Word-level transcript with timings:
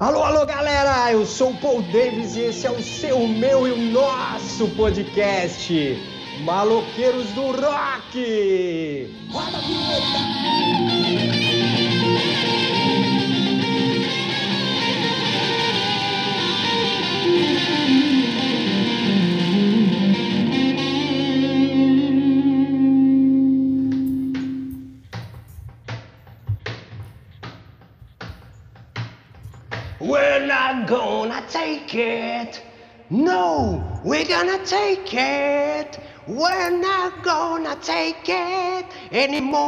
Alô, 0.00 0.22
alô, 0.24 0.46
galera! 0.46 1.12
Eu 1.12 1.26
sou 1.26 1.50
o 1.50 1.56
Paul 1.58 1.82
Davis 1.82 2.34
e 2.34 2.40
esse 2.40 2.66
é 2.66 2.70
o 2.70 2.82
seu, 2.82 3.28
meu 3.28 3.68
e 3.68 3.70
o 3.70 3.76
nosso 3.76 4.66
podcast, 4.68 5.98
Maloqueiros 6.42 7.28
do 7.32 7.50
Rock! 7.50 9.14
Roda 9.30 9.58
a 9.58 9.60
We're 9.60 11.39
take 31.90 31.94
it. 31.94 32.62
No, 33.10 33.82
we're 34.04 34.24
gonna 34.24 34.64
take 34.64 35.12
it. 35.12 35.98
We're 36.28 36.70
not 36.70 37.24
gonna 37.24 37.76
take 37.82 38.28
it 38.28 38.86
anymore. 39.10 39.60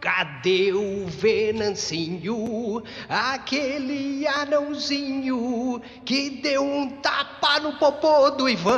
Cadê 0.00 0.72
o 0.72 1.06
Venancinho? 1.06 2.82
Aquele 3.08 4.26
anãozinho 4.26 5.82
que 6.04 6.30
deu 6.30 6.62
um 6.62 6.88
tapa 7.02 7.60
no 7.60 7.74
popô 7.78 8.30
do 8.30 8.48
Ivan. 8.48 8.74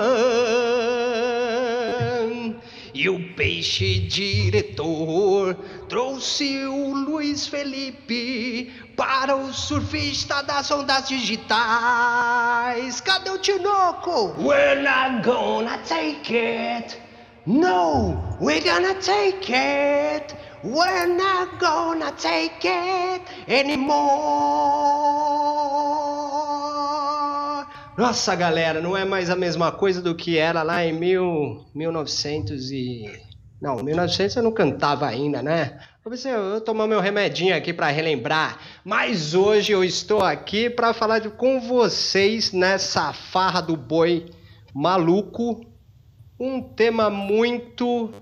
E 2.99 3.11
o 3.11 3.21
peixe 3.35 3.99
diretor 3.99 5.55
trouxe 5.87 6.65
o 6.65 6.95
Luiz 6.95 7.47
Felipe 7.47 8.73
para 8.97 9.37
o 9.37 9.53
surfista 9.53 10.43
das 10.43 10.71
ondas 10.71 11.07
digitais. 11.07 12.99
Cadê 13.03 13.29
o 13.29 13.37
Tinoco? 13.37 14.35
We're 14.38 14.80
not 14.80 15.23
gonna 15.23 15.77
take 15.87 16.35
it. 16.35 16.99
No, 17.45 18.16
we're 18.41 18.65
gonna 18.65 18.95
take 18.95 19.53
it. 19.53 20.35
We're 20.65 21.07
not 21.07 21.59
gonna 21.59 22.13
take 22.13 22.66
it 22.66 23.21
anymore. 23.47 25.55
Nossa, 27.97 28.35
galera, 28.35 28.80
não 28.80 28.95
é 28.95 29.07
mais 29.07 29.30
a 29.30 29.37
mesma 29.37 29.73
coisa 29.73 30.02
do 30.02 30.15
que 30.15 30.37
era 30.37 30.63
lá 30.63 30.85
em 30.85 30.93
mil, 30.93 31.65
1900 31.75 32.71
e 32.71 33.11
não, 33.61 33.77
1900 33.77 34.37
eu 34.37 34.43
não 34.43 34.53
cantava 34.53 35.07
ainda, 35.07 35.43
né? 35.43 35.79
Vou 36.05 36.13
eu, 36.13 36.41
eu 36.55 36.61
tomar 36.61 36.87
meu 36.87 37.01
remedinho 37.01 37.57
aqui 37.57 37.73
para 37.73 37.88
relembrar. 37.88 38.59
Mas 38.85 39.35
hoje 39.35 39.73
eu 39.73 39.83
estou 39.83 40.23
aqui 40.23 40.69
para 40.69 40.93
falar 40.93 41.21
de, 41.21 41.30
com 41.30 41.59
vocês 41.59 42.53
nessa 42.53 43.15
farra 43.15 43.63
do 43.63 43.77
boi 43.77 44.27
maluco 44.75 45.65
um 46.38 46.60
tema 46.60 47.09
muito 47.09 48.13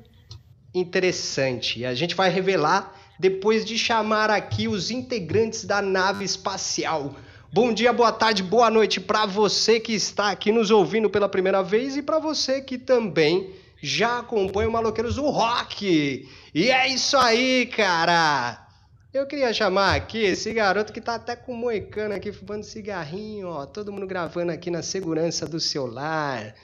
interessante. 0.73 1.85
A 1.85 1.95
gente 1.95 2.15
vai 2.15 2.31
revelar 2.31 2.95
depois 3.19 3.65
de 3.65 3.77
chamar 3.77 4.31
aqui 4.31 4.69
os 4.69 4.93
integrantes 4.93 5.65
da 5.65 5.83
nave 5.83 6.25
espacial. 6.25 7.17
Bom 7.55 7.73
dia, 7.73 7.93
boa 7.93 8.11
tarde, 8.11 8.43
boa 8.43 8.69
noite 8.69 9.01
para 9.01 9.27
você 9.27 9.79
que 9.79 9.93
está 9.93 10.33
aqui 10.33 10.51
nos 10.51 10.73
ouvindo 10.73 11.09
pela 11.09 11.29
primeira 11.29 11.63
vez 11.63 11.97
e 11.97 12.03
para 12.03 12.19
você 12.19 12.61
que 12.61 12.77
também 12.77 13.55
já 13.81 14.19
acompanha 14.19 14.69
o 14.69 14.73
Maloqueiros 14.73 15.15
do 15.15 15.31
Rock. 15.31 16.29
E 16.53 16.69
é 16.69 16.89
isso 16.89 17.17
aí, 17.17 17.67
cara! 17.67 18.67
Eu 19.13 19.25
queria 19.29 19.53
chamar 19.53 19.95
aqui 19.95 20.19
esse 20.19 20.53
garoto 20.53 20.93
que 20.93 21.01
tá 21.01 21.15
até 21.15 21.37
com 21.37 21.55
moicano 21.55 22.13
aqui, 22.13 22.33
fumando 22.33 22.65
cigarrinho, 22.65 23.47
ó. 23.47 23.65
Todo 23.67 23.93
mundo 23.93 24.09
gravando 24.09 24.51
aqui 24.51 24.69
na 24.69 24.83
segurança 24.83 25.47
do 25.47 25.61
celular. 25.61 26.57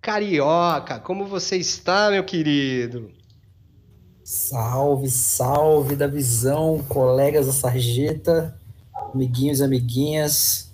Carioca, 0.00 0.98
como 0.98 1.26
você 1.26 1.58
está, 1.58 2.10
meu 2.10 2.24
querido? 2.24 3.10
Salve, 4.24 5.10
salve 5.10 5.94
da 5.94 6.06
visão, 6.06 6.82
colegas 6.88 7.48
da 7.48 7.52
sarjeta, 7.52 8.57
amiguinhos 9.14 9.60
e 9.60 9.64
amiguinhas. 9.64 10.70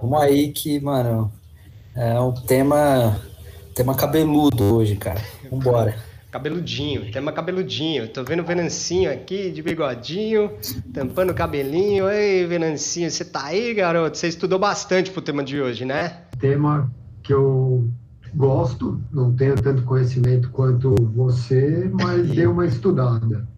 Vamos 0.00 0.20
aí 0.22 0.52
que, 0.52 0.80
mano, 0.80 1.32
é 1.94 2.18
um 2.20 2.32
tema 2.32 3.20
Tema 3.74 3.92
cabeludo 3.92 4.76
hoje, 4.76 4.94
cara. 4.94 5.20
Vambora. 5.50 5.96
Cabeludinho, 6.30 7.10
tema 7.10 7.32
cabeludinho. 7.32 8.06
Tô 8.06 8.22
vendo 8.22 8.40
o 8.40 8.44
Venancinho 8.44 9.10
aqui, 9.10 9.50
de 9.50 9.62
bigodinho, 9.62 10.52
tampando 10.92 11.30
o 11.30 11.34
cabelinho. 11.34 12.08
Ei, 12.08 12.46
Venancinho, 12.46 13.10
você 13.10 13.24
tá 13.24 13.46
aí, 13.46 13.74
garoto? 13.74 14.16
Você 14.16 14.28
estudou 14.28 14.60
bastante 14.60 15.10
pro 15.10 15.20
tema 15.20 15.42
de 15.42 15.60
hoje, 15.60 15.84
né? 15.84 16.18
Tema 16.38 16.88
que 17.24 17.32
eu 17.32 17.88
gosto, 18.32 19.00
não 19.12 19.32
tenho 19.32 19.56
tanto 19.56 19.82
conhecimento 19.82 20.50
quanto 20.50 20.94
você, 21.16 21.90
mas 21.92 22.28
dei 22.28 22.46
uma 22.46 22.66
estudada. 22.66 23.48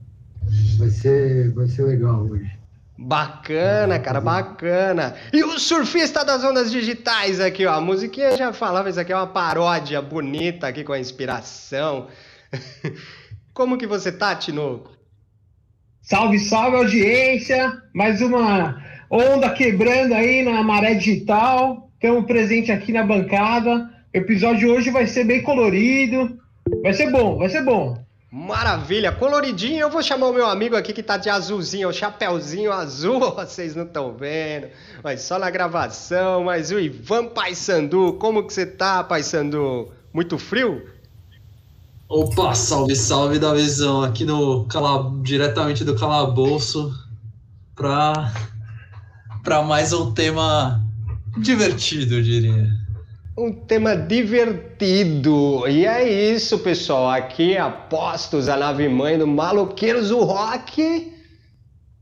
Vai 0.78 0.88
ser, 0.88 1.53
vai 1.53 1.66
ser 1.66 1.82
legal 1.82 2.26
hoje. 2.26 2.56
Bacana, 2.99 3.99
cara, 3.99 4.21
bacana. 4.21 5.17
E 5.33 5.45
o 5.45 5.59
surfista 5.59 6.25
das 6.25 6.43
ondas 6.43 6.71
digitais 6.71 7.41
aqui, 7.41 7.67
ó. 7.67 7.75
A 7.75 7.81
musiquinha 7.81 8.37
já 8.37 8.53
falava, 8.53 8.89
isso 8.89 8.99
aqui 8.99 9.12
é 9.12 9.17
uma 9.17 9.27
paródia 9.27 10.01
bonita 10.01 10.67
aqui 10.67 10.83
com 10.83 10.93
a 10.93 10.99
inspiração. 10.99 12.09
Como 13.53 13.77
que 13.77 13.87
você 13.87 14.11
tá, 14.11 14.35
Tinoco? 14.35 14.97
Salve, 16.01 16.39
salve 16.39 16.77
audiência! 16.77 17.83
Mais 17.95 18.23
uma 18.23 18.83
onda 19.11 19.51
quebrando 19.51 20.15
aí 20.15 20.43
na 20.43 20.62
maré 20.62 20.95
digital. 20.95 21.91
Temos 22.01 22.25
presente 22.25 22.73
aqui 22.73 22.93
na 22.93 23.03
bancada. 23.03 23.91
O 24.15 24.17
episódio 24.17 24.61
de 24.61 24.67
hoje 24.69 24.91
vai 24.91 25.06
ser 25.06 25.25
bem 25.25 25.43
colorido. 25.43 26.39
Vai 26.83 26.95
ser 26.95 27.11
bom, 27.11 27.37
vai 27.39 27.49
ser 27.49 27.62
bom. 27.62 28.06
Maravilha, 28.31 29.12
coloridinho. 29.12 29.81
Eu 29.81 29.91
vou 29.91 30.03
chamar 30.03 30.28
o 30.28 30.32
meu 30.32 30.47
amigo 30.47 30.76
aqui 30.76 30.92
que 30.92 31.03
tá 31.03 31.16
de 31.16 31.31
azulzinho, 31.31 31.88
o 31.88 31.92
chapéuzinho 31.92 32.72
azul, 32.72 33.20
vocês 33.37 33.75
não 33.75 33.84
estão 33.84 34.14
vendo, 34.14 34.69
mas 35.03 35.22
só 35.22 35.38
na 35.38 35.48
gravação. 35.48 36.44
Mas 36.44 36.70
o 36.70 36.78
Ivan 36.78 37.28
Paysandu, 37.28 38.14
como 38.14 38.47
que 38.47 38.53
você 38.53 38.66
tá, 38.66 39.04
Paysandu? 39.04 39.88
Muito 40.12 40.38
frio? 40.38 40.87
Opa, 42.09 42.54
salve, 42.54 42.94
salve 42.94 43.38
da 43.38 43.53
visão 43.53 44.03
aqui 44.03 44.25
no 44.25 44.66
diretamente 45.22 45.84
do 45.84 45.97
calabouço 45.97 46.94
para 47.75 48.32
para 49.43 49.62
mais 49.62 49.93
um 49.93 50.12
tema 50.12 50.81
divertido, 51.37 52.16
eu 52.16 52.22
diria 52.22 52.86
um 53.39 53.53
tema 53.53 53.95
divertido. 53.95 55.69
E 55.69 55.85
é 55.85 56.09
isso, 56.33 56.59
pessoal. 56.61 57.11
Aqui, 57.11 57.57
apostos, 57.57 58.49
a 58.49 58.57
nave 58.57 58.89
mãe 58.89 59.19
do 59.19 59.27
Maloqueiros 59.27 60.09
do 60.09 60.21
Rock. 60.25 61.13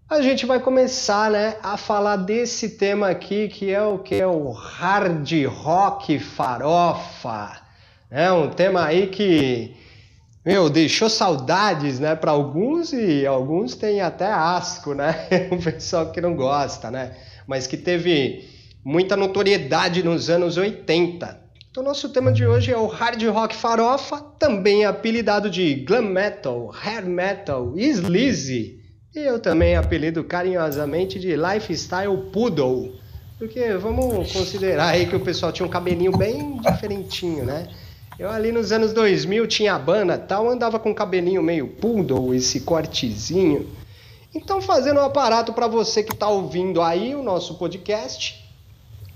A 0.09 0.23
gente 0.23 0.47
vai 0.47 0.61
começar, 0.61 1.31
né, 1.31 1.57
a 1.61 1.77
falar 1.77 2.17
desse 2.17 2.77
tema 2.77 3.09
aqui, 3.09 3.49
que 3.49 3.73
é 3.73 3.83
o 3.83 3.99
que 3.99 4.15
é 4.15 4.27
o 4.27 4.53
hard 4.53 5.29
rock 5.47 6.21
farofa. 6.21 7.63
É 8.09 8.31
um 8.31 8.49
tema 8.49 8.85
aí 8.85 9.09
que, 9.09 9.75
meu, 10.47 10.71
deixou 10.71 11.11
saudades, 11.11 11.99
né, 11.99 12.15
para 12.15 12.31
alguns 12.31 12.93
e 12.93 13.27
alguns 13.27 13.75
têm 13.75 14.01
até 14.03 14.31
asco, 14.31 14.95
né? 14.95 15.27
O 15.51 15.61
pessoal 15.61 16.13
que 16.13 16.21
não 16.21 16.37
gosta, 16.37 16.93
né? 16.93 17.17
Mas 17.45 17.67
que 17.67 17.77
teve 17.77 18.54
muita 18.85 19.17
notoriedade 19.17 20.03
nos 20.03 20.29
anos 20.29 20.59
80. 20.59 21.43
Então, 21.71 21.83
nosso 21.83 22.11
tema 22.11 22.31
de 22.31 22.47
hoje 22.47 22.71
é 22.71 22.77
o 22.77 22.87
hard 22.87 23.21
rock 23.25 23.57
farofa, 23.57 24.21
também 24.39 24.85
apelidado 24.85 25.51
de 25.51 25.75
glam 25.75 26.03
metal, 26.03 26.71
hair 26.73 27.05
metal 27.05 27.73
e 27.77 27.89
sleazy. 27.89 28.79
E 29.15 29.19
eu 29.19 29.41
também 29.41 29.75
apelido 29.75 30.23
carinhosamente 30.23 31.19
de 31.19 31.35
lifestyle 31.35 32.31
poodle. 32.31 32.95
Porque 33.39 33.73
vamos 33.75 34.33
considerar 34.33 34.91
aí 34.91 35.07
que 35.07 35.17
o 35.17 35.21
pessoal 35.21 35.51
tinha 35.51 35.67
um 35.67 35.71
cabelinho 35.71 36.13
bem 36.17 36.61
diferentinho, 36.61 37.45
né? 37.45 37.69
Eu 38.19 38.31
ali 38.31 38.53
nos 38.53 38.71
anos 38.71 38.93
2000 38.93 39.47
tinha 39.49 39.75
a 39.75 39.79
banda 39.79 40.17
tal, 40.17 40.49
andava 40.49 40.79
com 40.79 40.95
cabelinho 40.95 41.43
meio 41.43 41.67
poodle, 41.67 42.33
esse 42.35 42.61
cortezinho. 42.61 43.69
Então, 44.33 44.61
fazendo 44.61 45.01
um 45.01 45.05
aparato 45.05 45.53
para 45.53 45.67
você 45.67 46.03
que 46.03 46.13
está 46.13 46.29
ouvindo 46.29 46.81
aí 46.81 47.15
o 47.15 47.23
nosso 47.23 47.55
podcast, 47.57 48.44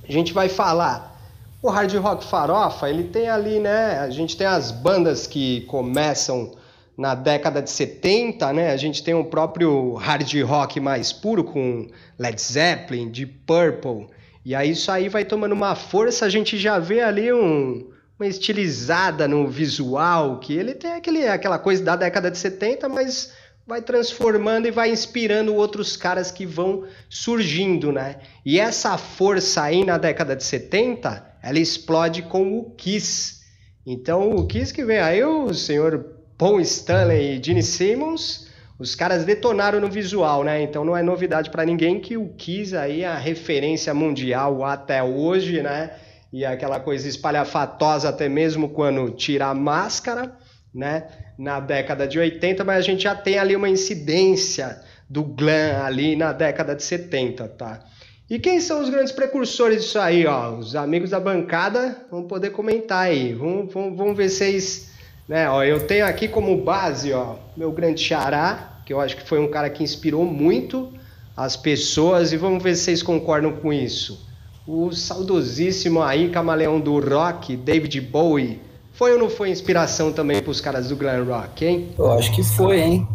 a 0.09 0.13
gente 0.13 0.33
vai 0.33 0.49
falar. 0.49 1.17
O 1.61 1.69
hard 1.69 1.93
rock 1.97 2.25
farofa, 2.25 2.89
ele 2.89 3.05
tem 3.05 3.29
ali, 3.29 3.59
né? 3.59 3.99
A 3.99 4.11
gente 4.11 4.37
tem 4.37 4.47
as 4.47 4.71
bandas 4.71 5.27
que 5.27 5.63
começam 5.63 6.57
na 6.97 7.15
década 7.15 7.61
de 7.61 7.71
70, 7.71 8.53
né? 8.53 8.71
A 8.71 8.77
gente 8.77 9.03
tem 9.03 9.15
o 9.15 9.25
próprio 9.25 9.95
hard 9.95 10.33
rock 10.43 10.81
mais 10.81 11.13
puro 11.13 11.45
com 11.45 11.89
Led 12.19 12.41
Zeppelin, 12.41 13.09
Deep 13.09 13.41
Purple. 13.47 14.07
E 14.45 14.55
aí 14.55 14.71
isso 14.71 14.91
aí 14.91 15.09
vai 15.09 15.25
tomando 15.25 15.53
uma 15.53 15.75
força, 15.75 16.25
a 16.25 16.29
gente 16.29 16.57
já 16.57 16.79
vê 16.79 17.03
ali 17.03 17.33
um, 17.33 17.91
uma 18.19 18.27
estilizada 18.27 19.29
no 19.29 19.47
visual, 19.47 20.39
que 20.41 20.55
ele 20.55 20.75
tem 20.75 20.93
aquele, 20.93 21.27
aquela 21.27 21.59
coisa 21.59 21.85
da 21.85 21.97
década 21.97 22.31
de 22.31 22.39
70, 22.39 22.89
mas 22.89 23.33
vai 23.69 23.83
transformando 23.83 24.67
e 24.67 24.71
vai 24.71 24.91
inspirando 24.91 25.55
outros 25.55 25.95
caras 25.95 26.31
que 26.31 26.47
vão 26.47 26.85
surgindo, 27.11 27.93
né? 27.93 28.17
E 28.43 28.59
essa 28.59 28.97
força 28.97 29.65
aí 29.65 29.85
na 29.85 29.99
década 29.99 30.35
de 30.35 30.43
70, 30.43 31.37
ela 31.43 31.59
explode 31.59 32.23
com 32.23 32.59
o 32.59 32.71
Kiss. 32.71 33.43
Então, 33.85 34.31
o 34.31 34.47
Kiss 34.47 34.73
que 34.73 34.83
vem 34.83 34.97
aí, 34.97 35.23
o 35.23 35.53
senhor 35.53 36.03
Paul 36.39 36.63
Stanley 36.63 37.37
e 37.37 37.45
Gene 37.45 37.63
Simmons, 37.63 38.49
os 38.79 38.95
caras 38.95 39.27
detonaram 39.27 39.81
no 39.81 39.91
visual, 39.91 40.43
né? 40.43 40.63
Então 40.63 40.83
não 40.83 40.97
é 40.97 41.03
novidade 41.03 41.51
para 41.51 41.67
ninguém 41.67 42.01
que 42.01 42.17
o 42.17 42.31
Kiss 42.39 42.75
aí 42.75 43.03
é 43.03 43.09
a 43.09 43.19
referência 43.19 43.93
mundial 43.93 44.65
até 44.65 45.03
hoje, 45.03 45.61
né? 45.61 45.91
E 46.33 46.43
aquela 46.43 46.81
coisa 46.81 47.07
espalhafatosa 47.07 48.09
até 48.09 48.31
mesmo 48.31 48.71
quando 48.71 49.11
tira 49.11 49.49
a 49.49 49.55
máscara, 49.55 50.35
né? 50.75 51.05
na 51.39 51.61
década 51.61 52.07
de 52.07 52.19
80, 52.19 52.65
mas 52.65 52.79
a 52.79 52.81
gente 52.81 53.05
já 53.05 53.15
tem 53.15 53.39
ali 53.39 53.55
uma 53.55 53.69
incidência 53.69 54.81
do 55.09 55.23
glam 55.23 55.81
ali 55.85 56.17
na 56.17 56.33
década 56.33 56.75
de 56.75 56.83
70, 56.83 57.47
tá? 57.51 57.85
E 58.29 58.39
quem 58.39 58.61
são 58.61 58.83
os 58.83 58.91
grandes 58.91 59.13
precursores 59.13 59.85
disso 59.85 59.99
aí, 59.99 60.27
ó? 60.27 60.51
Os 60.57 60.75
amigos 60.75 61.11
da 61.11 61.21
bancada 61.21 61.97
vão 62.11 62.25
poder 62.25 62.51
comentar 62.51 63.05
aí. 63.05 63.33
Vamos, 63.33 63.73
vamos, 63.73 63.97
vamos 63.97 64.17
ver 64.17 64.29
vocês, 64.29 64.91
né? 65.27 65.49
Ó, 65.49 65.63
eu 65.63 65.87
tenho 65.87 66.05
aqui 66.05 66.27
como 66.27 66.61
base, 66.63 67.13
ó, 67.13 67.37
meu 67.57 67.71
grande 67.71 68.03
xará, 68.03 68.81
que 68.85 68.93
eu 68.93 69.01
acho 69.01 69.17
que 69.17 69.27
foi 69.27 69.39
um 69.39 69.49
cara 69.49 69.71
que 69.71 69.83
inspirou 69.83 70.25
muito 70.25 70.93
as 71.37 71.57
pessoas 71.57 72.33
e 72.33 72.37
vamos 72.37 72.63
ver 72.63 72.75
se 72.75 72.83
vocês 72.83 73.03
concordam 73.03 73.53
com 73.53 73.73
isso. 73.73 74.27
O 74.67 74.93
saudosíssimo 74.93 76.03
aí 76.03 76.29
camaleão 76.31 76.79
do 76.81 76.99
rock, 76.99 77.57
David 77.57 77.99
Bowie, 78.01 78.61
foi 78.99 79.13
ou 79.13 79.19
não 79.19 79.31
foi 79.31 79.51
inspiração 79.51 80.13
também 80.13 80.43
para 80.43 80.51
os 80.51 80.61
caras 80.61 80.89
do 80.89 80.97
glam 80.97 81.25
rock, 81.25 81.65
hein? 81.65 81.89
Eu 81.97 82.11
acho 82.11 82.35
que 82.35 82.43
foi, 82.43 82.81
hein? 82.81 83.09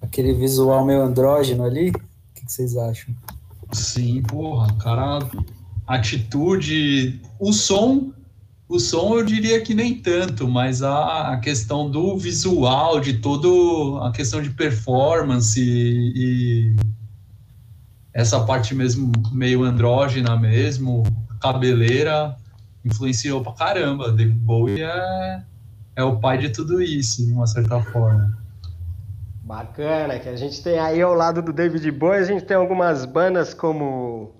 Aquele 0.00 0.32
visual 0.32 0.86
meio 0.86 1.02
andrógeno 1.02 1.64
ali. 1.64 1.90
O 1.90 1.92
que, 2.34 2.46
que 2.46 2.50
vocês 2.50 2.78
acham? 2.78 3.14
Sim, 3.72 4.22
porra, 4.22 4.72
cara, 4.78 5.18
atitude, 5.86 7.20
o 7.38 7.52
som, 7.52 8.10
o 8.66 8.78
som 8.80 9.18
eu 9.18 9.22
diria 9.22 9.60
que 9.60 9.74
nem 9.74 9.98
tanto, 9.98 10.48
mas 10.48 10.82
a, 10.82 11.34
a 11.34 11.36
questão 11.36 11.90
do 11.90 12.16
visual, 12.16 12.98
de 12.98 13.18
todo 13.18 13.98
a 14.02 14.12
questão 14.12 14.40
de 14.40 14.48
performance 14.48 15.60
e, 15.60 16.12
e 16.16 16.76
essa 18.14 18.40
parte 18.40 18.74
mesmo 18.74 19.12
meio 19.30 19.62
andrógena 19.62 20.38
mesmo, 20.38 21.02
cabeleira, 21.38 22.34
influenciou 22.84 23.42
pra 23.42 23.52
caramba. 23.52 24.10
David 24.10 24.38
Bowie 24.38 24.82
é, 24.82 25.42
é 25.96 26.02
o 26.02 26.18
pai 26.18 26.38
de 26.38 26.50
tudo 26.50 26.82
isso, 26.82 27.24
de 27.24 27.32
uma 27.32 27.46
certa 27.46 27.80
forma. 27.80 28.36
Bacana, 29.42 30.18
que 30.18 30.28
a 30.28 30.36
gente 30.36 30.62
tem 30.62 30.78
aí 30.78 31.02
ao 31.02 31.14
lado 31.14 31.42
do 31.42 31.52
David 31.52 31.90
Bowie, 31.90 32.20
a 32.20 32.24
gente 32.24 32.44
tem 32.44 32.56
algumas 32.56 33.04
bandas 33.04 33.52
como. 33.52 34.32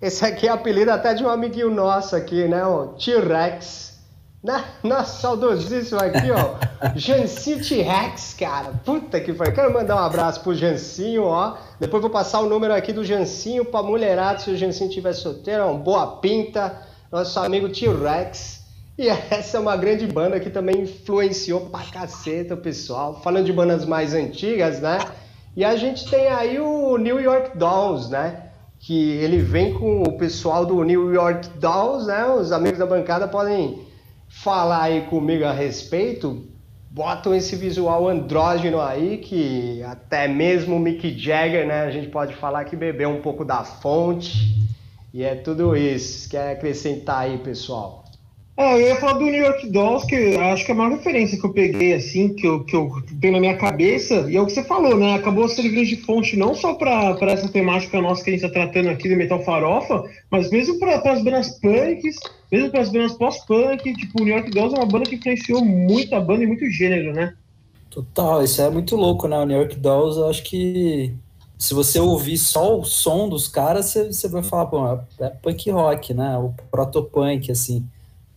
Esse 0.00 0.24
aqui 0.24 0.46
é 0.46 0.50
apelido 0.50 0.90
até 0.90 1.14
de 1.14 1.24
um 1.24 1.28
amiguinho 1.28 1.70
nosso 1.70 2.14
aqui, 2.14 2.46
né? 2.46 2.64
O 2.64 2.88
T-Rex. 2.88 3.96
Né? 4.44 4.64
Nossa, 4.84 5.20
saudosíssimo 5.20 5.98
aqui, 6.00 6.30
ó. 6.30 6.54
Jancinho 6.94 7.64
T-Rex, 7.66 8.34
cara. 8.38 8.72
Puta 8.84 9.18
que 9.18 9.34
foi. 9.34 9.50
Quero 9.50 9.72
mandar 9.72 9.96
um 9.96 10.04
abraço 10.06 10.40
pro 10.40 10.54
Jancinho, 10.54 11.24
ó. 11.24 11.56
Depois 11.80 12.00
vou 12.00 12.10
passar 12.10 12.40
o 12.40 12.48
número 12.48 12.72
aqui 12.72 12.92
do 12.92 13.04
Jancinho 13.04 13.64
pra 13.64 13.82
mulherada, 13.82 14.38
se 14.38 14.50
o 14.50 14.56
Jancinho 14.56 14.90
tiver 14.90 15.14
solteiro, 15.14 15.64
ó, 15.64 15.74
boa 15.74 16.18
pinta 16.18 16.86
nosso 17.16 17.40
amigo 17.40 17.70
T-Rex. 17.70 18.66
E 18.98 19.08
essa 19.08 19.56
é 19.56 19.60
uma 19.60 19.74
grande 19.74 20.06
banda 20.06 20.38
que 20.38 20.50
também 20.50 20.82
influenciou 20.82 21.62
pra 21.70 21.80
caceta 21.80 22.52
o 22.54 22.58
pessoal. 22.58 23.20
Falando 23.22 23.46
de 23.46 23.52
bandas 23.52 23.86
mais 23.86 24.12
antigas, 24.12 24.80
né? 24.80 24.98
E 25.56 25.64
a 25.64 25.76
gente 25.76 26.08
tem 26.10 26.28
aí 26.28 26.60
o 26.60 26.98
New 26.98 27.18
York 27.18 27.56
Dolls, 27.56 28.10
né? 28.10 28.50
Que 28.78 29.12
ele 29.12 29.38
vem 29.38 29.72
com 29.72 30.02
o 30.02 30.18
pessoal 30.18 30.66
do 30.66 30.82
New 30.84 31.12
York 31.12 31.48
Dolls, 31.58 32.06
né? 32.06 32.26
Os 32.26 32.52
amigos 32.52 32.78
da 32.78 32.86
bancada 32.86 33.26
podem 33.26 33.80
falar 34.28 34.82
aí 34.82 35.02
comigo 35.02 35.44
a 35.44 35.52
respeito. 35.52 36.44
Botam 36.90 37.34
esse 37.34 37.56
visual 37.56 38.08
andrógeno 38.08 38.78
aí 38.80 39.18
que 39.18 39.82
até 39.84 40.28
mesmo 40.28 40.76
o 40.76 40.78
Mick 40.78 41.18
Jagger, 41.18 41.66
né? 41.66 41.84
A 41.84 41.90
gente 41.90 42.08
pode 42.08 42.34
falar 42.34 42.64
que 42.66 42.76
bebeu 42.76 43.08
um 43.08 43.22
pouco 43.22 43.42
da 43.42 43.64
fonte. 43.64 44.65
E 45.16 45.22
é 45.22 45.34
tudo 45.34 45.74
isso. 45.74 46.28
Quer 46.28 46.50
acrescentar 46.50 47.20
aí, 47.20 47.38
pessoal? 47.38 48.04
É, 48.54 48.74
eu 48.74 48.80
ia 48.88 48.96
falar 48.96 49.14
do 49.14 49.24
New 49.24 49.34
York 49.34 49.66
Dolls, 49.70 50.06
que 50.06 50.36
acho 50.36 50.66
que 50.66 50.72
é 50.72 50.74
a 50.74 50.76
maior 50.76 50.90
referência 50.90 51.40
que 51.40 51.46
eu 51.46 51.54
peguei, 51.54 51.94
assim, 51.94 52.34
que 52.34 52.46
eu, 52.46 52.62
que 52.64 52.76
eu 52.76 52.90
tenho 53.18 53.32
na 53.32 53.40
minha 53.40 53.56
cabeça, 53.56 54.30
e 54.30 54.36
é 54.36 54.42
o 54.42 54.44
que 54.44 54.52
você 54.52 54.62
falou, 54.64 54.94
né? 54.98 55.14
Acabou 55.14 55.48
servindo 55.48 55.86
de 55.86 55.96
fonte 55.96 56.36
não 56.36 56.54
só 56.54 56.74
para 56.74 57.16
essa 57.32 57.48
temática 57.48 57.98
nossa 58.02 58.22
que 58.22 58.28
a 58.28 58.32
gente 58.34 58.44
está 58.44 58.60
tratando 58.60 58.90
aqui 58.90 59.08
do 59.08 59.16
Metal 59.16 59.42
Farofa, 59.42 60.04
mas 60.30 60.50
mesmo 60.50 60.78
para 60.78 60.96
as 60.96 61.24
bandas 61.24 61.58
punks, 61.60 62.16
mesmo 62.52 62.70
para 62.70 62.82
as 62.82 62.90
bandas 62.90 63.12
pós-punk, 63.14 63.94
tipo, 63.94 64.20
o 64.20 64.24
New 64.26 64.34
York 64.34 64.50
Dolls 64.50 64.74
é 64.74 64.78
uma 64.78 64.86
banda 64.86 65.08
que 65.08 65.14
influenciou 65.14 65.64
muita 65.64 66.20
banda 66.20 66.44
e 66.44 66.46
muito 66.46 66.70
gênero, 66.70 67.14
né? 67.14 67.32
Total, 67.88 68.44
isso 68.44 68.60
é 68.60 68.68
muito 68.68 68.94
louco, 68.96 69.26
né? 69.28 69.38
O 69.38 69.46
New 69.46 69.56
York 69.56 69.76
Dolls, 69.76 70.18
eu 70.18 70.28
acho 70.28 70.42
que 70.42 71.14
se 71.58 71.72
você 71.72 71.98
ouvir 71.98 72.36
só 72.36 72.78
o 72.78 72.84
som 72.84 73.28
dos 73.28 73.48
caras, 73.48 73.86
você, 73.86 74.12
você 74.12 74.28
vai 74.28 74.42
falar, 74.42 74.66
pô, 74.66 74.98
é 75.18 75.28
punk 75.30 75.70
rock, 75.70 76.12
né? 76.12 76.36
O 76.36 76.54
proto-punk, 76.70 77.50
assim. 77.50 77.86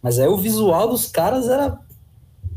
Mas 0.02 0.20
aí 0.20 0.28
o 0.28 0.38
visual 0.38 0.88
dos 0.88 1.08
caras 1.08 1.50
era 1.50 1.78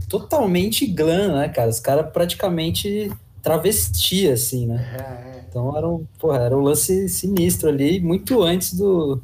totalmente 0.08 0.86
glam, 0.86 1.36
né, 1.36 1.48
cara? 1.48 1.68
Os 1.68 1.80
caras 1.80 2.10
praticamente 2.12 3.10
travestia, 3.42 4.34
assim, 4.34 4.66
né? 4.66 4.96
É, 4.96 5.38
é. 5.38 5.44
Então 5.48 5.76
era 5.76 5.88
um, 5.88 6.06
porra, 6.18 6.38
era 6.38 6.56
um 6.56 6.60
lance 6.60 7.08
sinistro 7.08 7.68
ali, 7.68 8.00
muito 8.00 8.40
antes 8.40 8.74
do, 8.74 9.20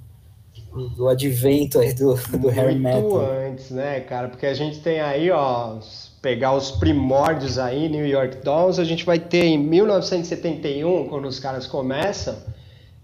do 0.96 1.08
advento 1.08 1.78
aí 1.78 1.94
do, 1.94 2.14
do 2.36 2.48
Harry 2.48 2.74
Metal. 2.74 3.00
Muito 3.00 3.20
antes, 3.20 3.70
né, 3.70 4.00
cara? 4.00 4.28
Porque 4.28 4.46
a 4.46 4.54
gente 4.54 4.80
tem 4.80 5.00
aí, 5.00 5.30
ó, 5.30 5.78
pegar 6.20 6.54
os 6.54 6.70
primórdios 6.70 7.58
aí, 7.58 7.88
New 7.88 8.06
York 8.06 8.38
Dolls, 8.38 8.80
a 8.80 8.84
gente 8.84 9.04
vai 9.04 9.18
ter 9.18 9.44
em 9.44 9.58
1971, 9.58 11.08
quando 11.08 11.26
os 11.26 11.38
caras 11.38 11.66
começam, 11.66 12.36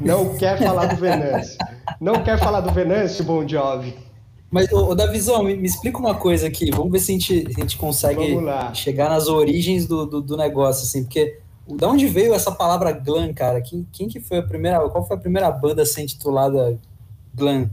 Não 0.00 0.36
quer 0.36 0.58
falar 0.58 0.86
do 0.86 0.96
Venâncio. 0.96 1.58
Não 2.00 2.22
quer 2.22 2.38
falar 2.38 2.60
do 2.60 2.70
Venâncio, 2.70 3.24
Bon 3.24 3.46
Jovi. 3.46 3.94
Mas, 4.50 4.70
ô, 4.72 4.90
ô 4.90 4.94
Davizão, 4.94 5.42
me, 5.42 5.56
me, 5.56 5.66
explica 5.66 5.98
uma 5.98 6.14
coisa 6.14 6.46
aqui. 6.46 6.70
Vamos 6.70 6.90
ver 6.90 7.00
se 7.00 7.12
a 7.12 7.14
gente, 7.14 7.46
a 7.48 7.60
gente 7.60 7.76
consegue 7.76 8.38
chegar 8.72 9.10
nas 9.10 9.28
origens 9.28 9.86
do, 9.86 10.06
do, 10.06 10.22
do, 10.22 10.36
negócio, 10.36 10.84
assim, 10.84 11.04
porque 11.04 11.38
da 11.66 11.88
onde 11.88 12.06
veio 12.06 12.32
essa 12.32 12.50
palavra 12.50 12.92
glam, 12.92 13.32
cara? 13.34 13.60
Quem, 13.60 13.86
quem 13.92 14.08
que 14.08 14.20
foi 14.20 14.38
a 14.38 14.42
primeira, 14.42 14.88
qual 14.88 15.06
foi 15.06 15.16
a 15.16 15.20
primeira 15.20 15.50
banda 15.50 15.82
a 15.82 15.86
ser 15.86 16.02
intitulada 16.02 16.78
glam? 17.34 17.70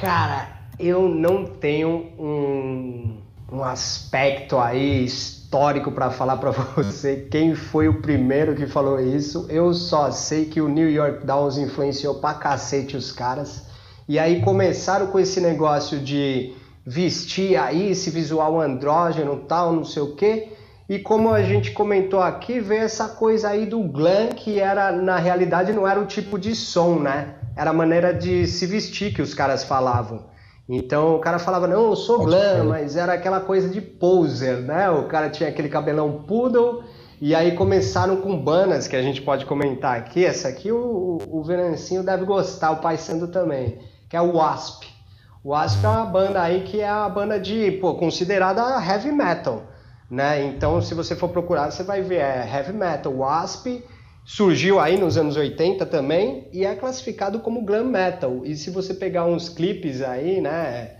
Cara, 0.00 0.48
eu 0.78 1.08
não 1.08 1.44
tenho 1.44 2.06
um, 2.16 3.16
um 3.50 3.64
aspecto 3.64 4.56
aí 4.56 5.04
histórico 5.48 5.90
para 5.90 6.10
falar 6.10 6.36
para 6.36 6.50
você 6.76 7.26
quem 7.30 7.54
foi 7.54 7.88
o 7.88 8.02
primeiro 8.02 8.54
que 8.54 8.66
falou 8.66 9.00
isso. 9.00 9.46
Eu 9.48 9.72
só 9.72 10.10
sei 10.10 10.44
que 10.44 10.60
o 10.60 10.68
New 10.68 10.90
York 10.90 11.24
Downs 11.24 11.56
influenciou 11.56 12.16
pra 12.16 12.34
cacete 12.34 12.96
os 12.98 13.10
caras. 13.10 13.66
E 14.06 14.18
aí 14.18 14.42
começaram 14.42 15.06
com 15.06 15.18
esse 15.18 15.40
negócio 15.40 15.98
de 15.98 16.54
vestir 16.84 17.56
aí 17.56 17.90
esse 17.90 18.10
visual 18.10 18.60
andrógeno 18.60 19.36
tal, 19.48 19.72
não 19.72 19.84
sei 19.84 20.02
o 20.02 20.14
quê. 20.14 20.48
E 20.86 20.98
como 20.98 21.32
a 21.32 21.42
gente 21.42 21.72
comentou 21.72 22.20
aqui, 22.20 22.60
veio 22.60 22.82
essa 22.82 23.08
coisa 23.08 23.48
aí 23.48 23.64
do 23.64 23.82
glam, 23.82 24.28
que 24.28 24.58
era, 24.58 24.92
na 24.92 25.16
realidade, 25.16 25.72
não 25.72 25.86
era 25.86 26.00
o 26.00 26.06
tipo 26.06 26.38
de 26.38 26.54
som, 26.54 26.98
né? 26.98 27.34
Era 27.56 27.70
a 27.70 27.74
maneira 27.74 28.12
de 28.12 28.46
se 28.46 28.66
vestir 28.66 29.14
que 29.14 29.22
os 29.22 29.34
caras 29.34 29.64
falavam. 29.64 30.24
Então 30.68 31.16
o 31.16 31.18
cara 31.18 31.38
falava, 31.38 31.66
não, 31.66 31.86
eu 31.86 31.96
sou 31.96 32.24
glam, 32.24 32.64
mas 32.64 32.94
era 32.94 33.14
aquela 33.14 33.40
coisa 33.40 33.70
de 33.70 33.80
poser, 33.80 34.58
né? 34.58 34.90
O 34.90 35.04
cara 35.04 35.30
tinha 35.30 35.48
aquele 35.48 35.68
cabelão 35.68 36.24
poodle, 36.24 36.84
e 37.20 37.34
aí 37.34 37.52
começaram 37.52 38.18
com 38.18 38.38
bandas 38.38 38.86
que 38.86 38.94
a 38.94 39.00
gente 39.00 39.22
pode 39.22 39.46
comentar 39.46 39.96
aqui. 39.96 40.26
Essa 40.26 40.48
aqui 40.48 40.70
o, 40.70 41.18
o 41.30 41.42
Venancinho 41.42 42.02
deve 42.02 42.26
gostar, 42.26 42.72
o 42.72 42.76
Pai 42.76 42.98
Sando 42.98 43.28
também, 43.28 43.78
que 44.10 44.16
é 44.16 44.20
o 44.20 44.36
Wasp. 44.36 44.84
O 45.42 45.50
Wasp 45.50 45.82
é 45.82 45.88
uma 45.88 46.04
banda 46.04 46.42
aí 46.42 46.62
que 46.64 46.80
é 46.80 46.88
a 46.88 47.08
banda 47.08 47.40
de, 47.40 47.72
pô, 47.80 47.94
considerada 47.94 48.60
heavy 48.84 49.10
metal, 49.10 49.62
né? 50.10 50.44
Então 50.44 50.82
se 50.82 50.92
você 50.94 51.16
for 51.16 51.30
procurar, 51.30 51.70
você 51.70 51.82
vai 51.82 52.02
ver, 52.02 52.20
é 52.20 52.46
heavy 52.46 52.74
metal. 52.74 53.14
Wasp 53.14 53.82
surgiu 54.28 54.78
aí 54.78 54.98
nos 54.98 55.16
anos 55.16 55.38
80 55.38 55.86
também 55.86 56.48
e 56.52 56.62
é 56.62 56.74
classificado 56.74 57.40
como 57.40 57.64
glam 57.64 57.84
metal. 57.84 58.42
E 58.44 58.54
se 58.54 58.68
você 58.68 58.92
pegar 58.92 59.24
uns 59.24 59.48
clipes 59.48 60.02
aí, 60.02 60.38
né? 60.38 60.96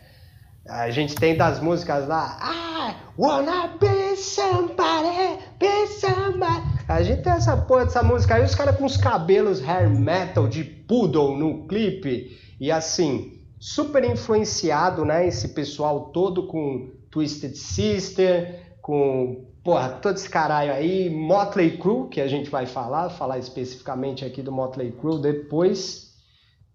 A 0.66 0.88
gente 0.90 1.14
tem 1.14 1.36
das 1.36 1.60
músicas 1.60 2.08
lá, 2.08 2.38
I 2.40 2.96
wanna 3.18 3.76
be 3.78 4.16
somebody, 4.16 5.40
be 5.58 5.86
somebody. 5.88 6.62
A 6.88 7.02
gente 7.02 7.22
tem 7.22 7.34
essa 7.34 7.54
porra 7.54 7.84
dessa 7.84 8.02
música 8.02 8.36
aí, 8.36 8.44
os 8.44 8.54
caras 8.54 8.76
com 8.76 8.86
os 8.86 8.96
cabelos 8.96 9.62
hair 9.62 9.90
metal 9.90 10.48
de 10.48 10.64
poodle 10.64 11.36
no 11.36 11.66
clipe. 11.66 12.34
E 12.58 12.72
assim, 12.72 13.42
super 13.60 14.04
influenciado, 14.04 15.04
né? 15.04 15.28
Esse 15.28 15.48
pessoal 15.48 16.06
todo 16.14 16.46
com 16.46 16.92
Twisted 17.10 17.54
Sister, 17.54 18.78
com 18.80 19.44
porra, 19.62 19.90
todo 19.90 20.16
esse 20.16 20.28
caralho 20.28 20.72
aí, 20.72 21.10
Motley 21.10 21.76
Crue, 21.78 22.08
que 22.08 22.20
a 22.20 22.26
gente 22.28 22.48
vai 22.50 22.66
falar, 22.66 23.10
falar 23.10 23.38
especificamente 23.38 24.24
aqui 24.24 24.42
do 24.42 24.52
Motley 24.52 24.92
Crue 24.92 25.20
depois. 25.20 26.14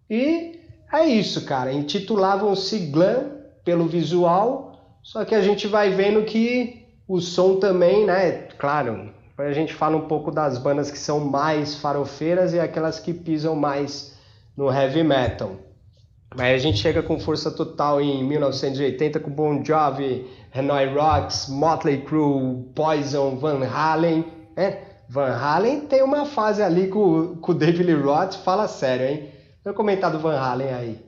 E 0.09 0.59
é 0.91 1.05
isso, 1.05 1.45
cara. 1.45 1.71
Intitulavam-se 1.71 2.77
Glam 2.87 3.31
pelo 3.63 3.85
visual, 3.85 4.99
só 5.01 5.25
que 5.25 5.33
a 5.33 5.41
gente 5.41 5.67
vai 5.67 5.89
vendo 5.89 6.23
que 6.23 6.85
o 7.07 7.19
som 7.19 7.57
também, 7.57 8.05
né? 8.05 8.47
Claro, 8.57 9.11
a 9.37 9.51
gente 9.51 9.73
fala 9.73 9.97
um 9.97 10.07
pouco 10.07 10.31
das 10.31 10.57
bandas 10.57 10.91
que 10.91 10.99
são 10.99 11.19
mais 11.19 11.75
farofeiras 11.75 12.53
e 12.53 12.59
aquelas 12.59 12.99
que 12.99 13.13
pisam 13.13 13.55
mais 13.55 14.17
no 14.55 14.71
heavy 14.71 15.03
metal. 15.03 15.55
Aí 16.37 16.55
a 16.55 16.57
gente 16.57 16.79
chega 16.79 17.03
com 17.03 17.19
força 17.19 17.51
total 17.51 18.01
em 18.01 18.23
1980 18.23 19.19
com 19.19 19.29
Bon 19.29 19.63
Jovi, 19.63 20.25
Hanoi 20.53 20.87
Rocks, 20.87 21.47
Motley 21.47 22.01
Crue, 22.01 22.63
Poison, 22.73 23.37
Van 23.37 23.63
Halen. 23.65 24.25
Né? 24.57 24.79
Van 25.07 25.31
Halen 25.31 25.81
tem 25.81 26.01
uma 26.01 26.25
fase 26.25 26.61
ali 26.61 26.87
com, 26.87 27.35
com 27.35 27.51
o 27.51 27.55
David 27.55 27.83
Lee 27.83 28.01
Roth, 28.01 28.35
fala 28.43 28.67
sério, 28.67 29.05
hein? 29.05 29.29
Vou 29.63 29.73
comentar 29.73 30.11
do 30.11 30.19
Van 30.19 30.35
Halen 30.35 30.73
aí. 30.73 30.99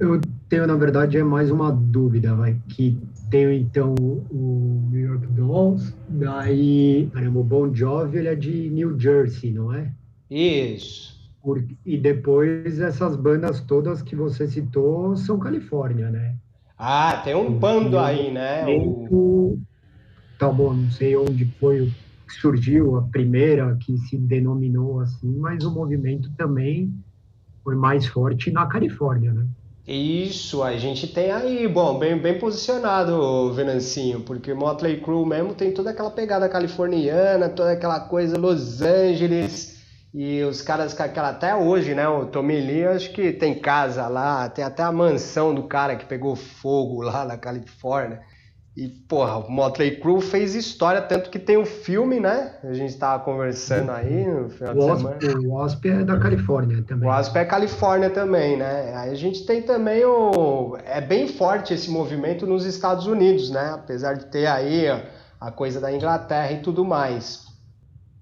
Eu 0.00 0.20
tenho, 0.48 0.66
na 0.66 0.74
verdade, 0.74 1.16
é 1.16 1.24
mais 1.24 1.50
uma 1.50 1.70
dúvida, 1.70 2.34
vai, 2.34 2.56
que 2.68 2.98
tem 3.30 3.56
então 3.58 3.94
o 3.98 4.88
New 4.90 5.00
York 5.00 5.26
Dolls, 5.28 5.94
daí, 6.08 7.08
caramba, 7.12 7.40
o 7.40 7.44
Bon 7.44 7.74
Jovi, 7.74 8.18
ele 8.18 8.28
é 8.28 8.34
de 8.34 8.70
New 8.70 8.98
Jersey, 8.98 9.52
não 9.52 9.72
é? 9.72 9.90
Isso. 10.30 11.13
Por, 11.44 11.62
e 11.84 11.98
depois 11.98 12.80
essas 12.80 13.16
bandas 13.16 13.60
todas 13.60 14.00
que 14.00 14.16
você 14.16 14.48
citou 14.48 15.14
são 15.14 15.38
Califórnia, 15.38 16.10
né? 16.10 16.36
Ah, 16.78 17.20
tem 17.22 17.34
um 17.34 17.52
bando 17.52 17.98
aí, 17.98 18.32
né? 18.32 18.64
O... 19.10 19.58
Tá 20.38 20.48
bom, 20.50 20.72
não 20.72 20.90
sei 20.90 21.14
onde 21.16 21.44
foi 21.60 21.92
que 22.26 22.34
surgiu 22.40 22.96
a 22.96 23.02
primeira 23.02 23.76
que 23.78 23.98
se 23.98 24.16
denominou 24.16 25.00
assim, 25.00 25.36
mas 25.36 25.64
o 25.64 25.70
movimento 25.70 26.30
também 26.34 26.90
foi 27.62 27.76
mais 27.76 28.06
forte 28.06 28.50
na 28.50 28.66
Califórnia, 28.66 29.32
né? 29.34 29.46
Isso, 29.86 30.62
a 30.62 30.74
gente 30.78 31.06
tem 31.08 31.30
aí, 31.30 31.68
bom, 31.68 31.98
bem, 31.98 32.18
bem 32.18 32.38
posicionado, 32.38 33.52
Venancinho, 33.52 34.20
porque 34.20 34.54
Motley 34.54 34.98
Crue 35.02 35.26
mesmo 35.26 35.54
tem 35.54 35.72
toda 35.74 35.90
aquela 35.90 36.10
pegada 36.10 36.48
californiana, 36.48 37.50
toda 37.50 37.72
aquela 37.72 38.00
coisa 38.00 38.38
Los 38.38 38.80
Angeles, 38.80 39.73
e 40.14 40.44
os 40.44 40.62
caras, 40.62 40.98
aquela, 41.00 41.30
até 41.30 41.56
hoje, 41.56 41.92
né? 41.92 42.06
O 42.06 42.26
Tommy 42.26 42.60
Lee, 42.60 42.84
acho 42.84 43.12
que 43.12 43.32
tem 43.32 43.58
casa 43.58 44.06
lá, 44.06 44.48
tem 44.48 44.64
até 44.64 44.84
a 44.84 44.92
mansão 44.92 45.52
do 45.52 45.64
cara 45.64 45.96
que 45.96 46.06
pegou 46.06 46.36
fogo 46.36 47.02
lá 47.02 47.24
na 47.24 47.36
Califórnia. 47.36 48.20
E, 48.76 48.88
porra, 48.88 49.38
o 49.38 49.50
Motley 49.50 49.98
Crue 50.00 50.20
fez 50.20 50.54
história, 50.54 51.02
tanto 51.02 51.30
que 51.30 51.38
tem 51.38 51.56
o 51.56 51.62
um 51.62 51.66
filme, 51.66 52.20
né? 52.20 52.54
A 52.62 52.72
gente 52.72 52.90
estava 52.90 53.24
conversando 53.24 53.90
aí 53.90 54.24
no 54.24 54.50
final 54.50 54.74
o 54.74 54.78
de 54.78 54.96
semana. 54.96 55.18
O 55.48 55.54
Wasp 55.54 55.84
é 55.84 56.04
da 56.04 56.18
Califórnia 56.18 56.84
também. 56.84 57.08
O 57.08 57.10
Wasp 57.10 57.36
é 57.36 57.44
Califórnia 57.44 58.10
também, 58.10 58.56
né? 58.56 58.94
Aí 58.96 59.10
a 59.10 59.14
gente 59.16 59.44
tem 59.44 59.62
também 59.62 60.04
o... 60.04 60.76
É 60.84 61.00
bem 61.00 61.26
forte 61.26 61.74
esse 61.74 61.90
movimento 61.90 62.46
nos 62.46 62.64
Estados 62.64 63.06
Unidos, 63.08 63.50
né? 63.50 63.72
Apesar 63.74 64.14
de 64.14 64.26
ter 64.26 64.46
aí 64.46 64.86
a 65.40 65.50
coisa 65.50 65.80
da 65.80 65.92
Inglaterra 65.92 66.52
e 66.52 66.60
tudo 66.60 66.84
mais. 66.84 67.43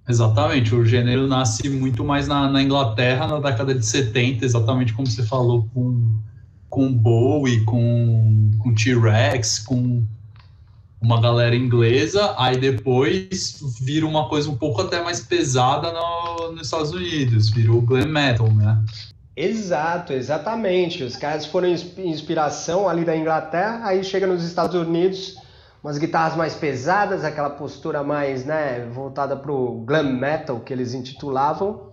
Exatamente, 0.09 0.75
o 0.75 0.85
gênero 0.85 1.28
nasce 1.28 1.68
muito 1.68 2.04
mais 2.04 2.26
na, 2.26 2.50
na, 2.50 2.61
Inglaterra 2.61 3.26
na 3.28 3.38
década 3.38 3.73
de 3.73 3.87
70, 3.87 4.44
exatamente 4.44 4.92
como 4.92 5.06
você 5.06 5.23
falou, 5.23 5.68
com, 5.73 6.16
com 6.68 6.92
Bowie, 6.92 7.64
com, 7.64 8.50
com 8.59 8.75
T-Rex, 8.75 9.61
com 9.61 10.04
uma 11.00 11.21
galera 11.21 11.54
inglesa, 11.54 12.35
aí 12.37 12.56
depois 12.56 13.61
vira 13.80 14.06
uma 14.06 14.28
coisa 14.28 14.50
um 14.50 14.56
pouco 14.56 14.82
até 14.82 15.02
mais 15.02 15.21
pesada 15.21 15.92
no, 15.92 16.52
nos 16.52 16.62
Estados 16.62 16.92
Unidos, 16.92 17.50
virou 17.50 17.80
glam 17.80 18.06
metal, 18.06 18.52
né? 18.52 18.82
Exato, 19.37 20.12
exatamente. 20.12 21.02
Os 21.02 21.16
caras 21.16 21.47
foram 21.47 21.68
inspiração 21.68 22.88
ali 22.88 23.04
da 23.04 23.16
Inglaterra, 23.16 23.80
aí 23.85 24.04
chega 24.04 24.26
nos 24.26 24.44
Estados 24.44 24.76
Unidos 24.76 25.37
umas 25.83 25.99
guitarras 25.99 26.37
mais 26.37 26.55
pesadas, 26.55 27.25
aquela 27.25 27.51
postura 27.51 28.03
mais 28.03 28.45
né, 28.45 28.89
voltada 28.93 29.37
para 29.37 29.51
o 29.51 29.83
glam 29.85 30.05
metal 30.05 30.61
que 30.61 30.73
eles 30.73 30.95
intitulavam. 30.95 31.91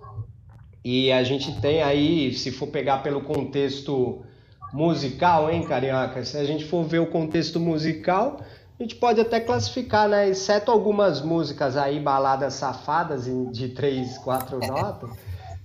E 0.85 1.11
a 1.11 1.23
gente 1.23 1.59
tem 1.59 1.81
aí, 1.81 2.33
se 2.33 2.51
for 2.51 2.67
pegar 2.67 2.99
pelo 2.99 3.21
contexto 3.21 4.23
musical, 4.71 5.49
hein, 5.49 5.63
Carioca? 5.63 6.23
Se 6.23 6.37
a 6.37 6.45
gente 6.45 6.65
for 6.65 6.83
ver 6.83 6.99
o 6.99 7.07
contexto 7.07 7.59
musical, 7.59 8.39
a 8.79 8.83
gente 8.83 8.95
pode 8.95 9.19
até 9.19 9.39
classificar, 9.39 10.07
né? 10.07 10.29
Exceto 10.29 10.71
algumas 10.71 11.21
músicas 11.21 11.75
aí, 11.75 11.99
baladas 11.99 12.53
safadas 12.53 13.25
de 13.51 13.69
três, 13.69 14.17
quatro 14.19 14.59
notas. 14.65 15.09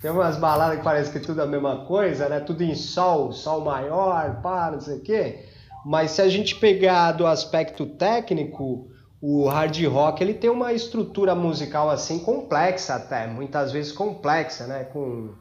Tem 0.00 0.10
umas 0.10 0.36
baladas 0.36 0.78
que 0.78 0.84
parece 0.84 1.12
que 1.12 1.20
tudo 1.20 1.40
é 1.40 1.44
a 1.44 1.46
mesma 1.46 1.84
coisa, 1.84 2.28
né? 2.28 2.40
Tudo 2.40 2.62
em 2.62 2.74
sol, 2.74 3.32
sol 3.32 3.60
maior, 3.60 4.40
pá, 4.42 4.70
não 4.72 4.80
sei 4.80 4.96
o 4.96 5.00
quê. 5.00 5.44
Mas 5.84 6.12
se 6.12 6.22
a 6.22 6.28
gente 6.28 6.56
pegar 6.56 7.12
do 7.12 7.26
aspecto 7.26 7.84
técnico, 7.84 8.88
o 9.20 9.46
hard 9.48 9.84
rock 9.86 10.22
ele 10.22 10.34
tem 10.34 10.50
uma 10.50 10.72
estrutura 10.72 11.34
musical 11.34 11.90
assim 11.90 12.18
complexa 12.18 12.94
até, 12.94 13.26
muitas 13.26 13.72
vezes 13.72 13.92
complexa, 13.92 14.66
né? 14.66 14.84
Com 14.84 15.34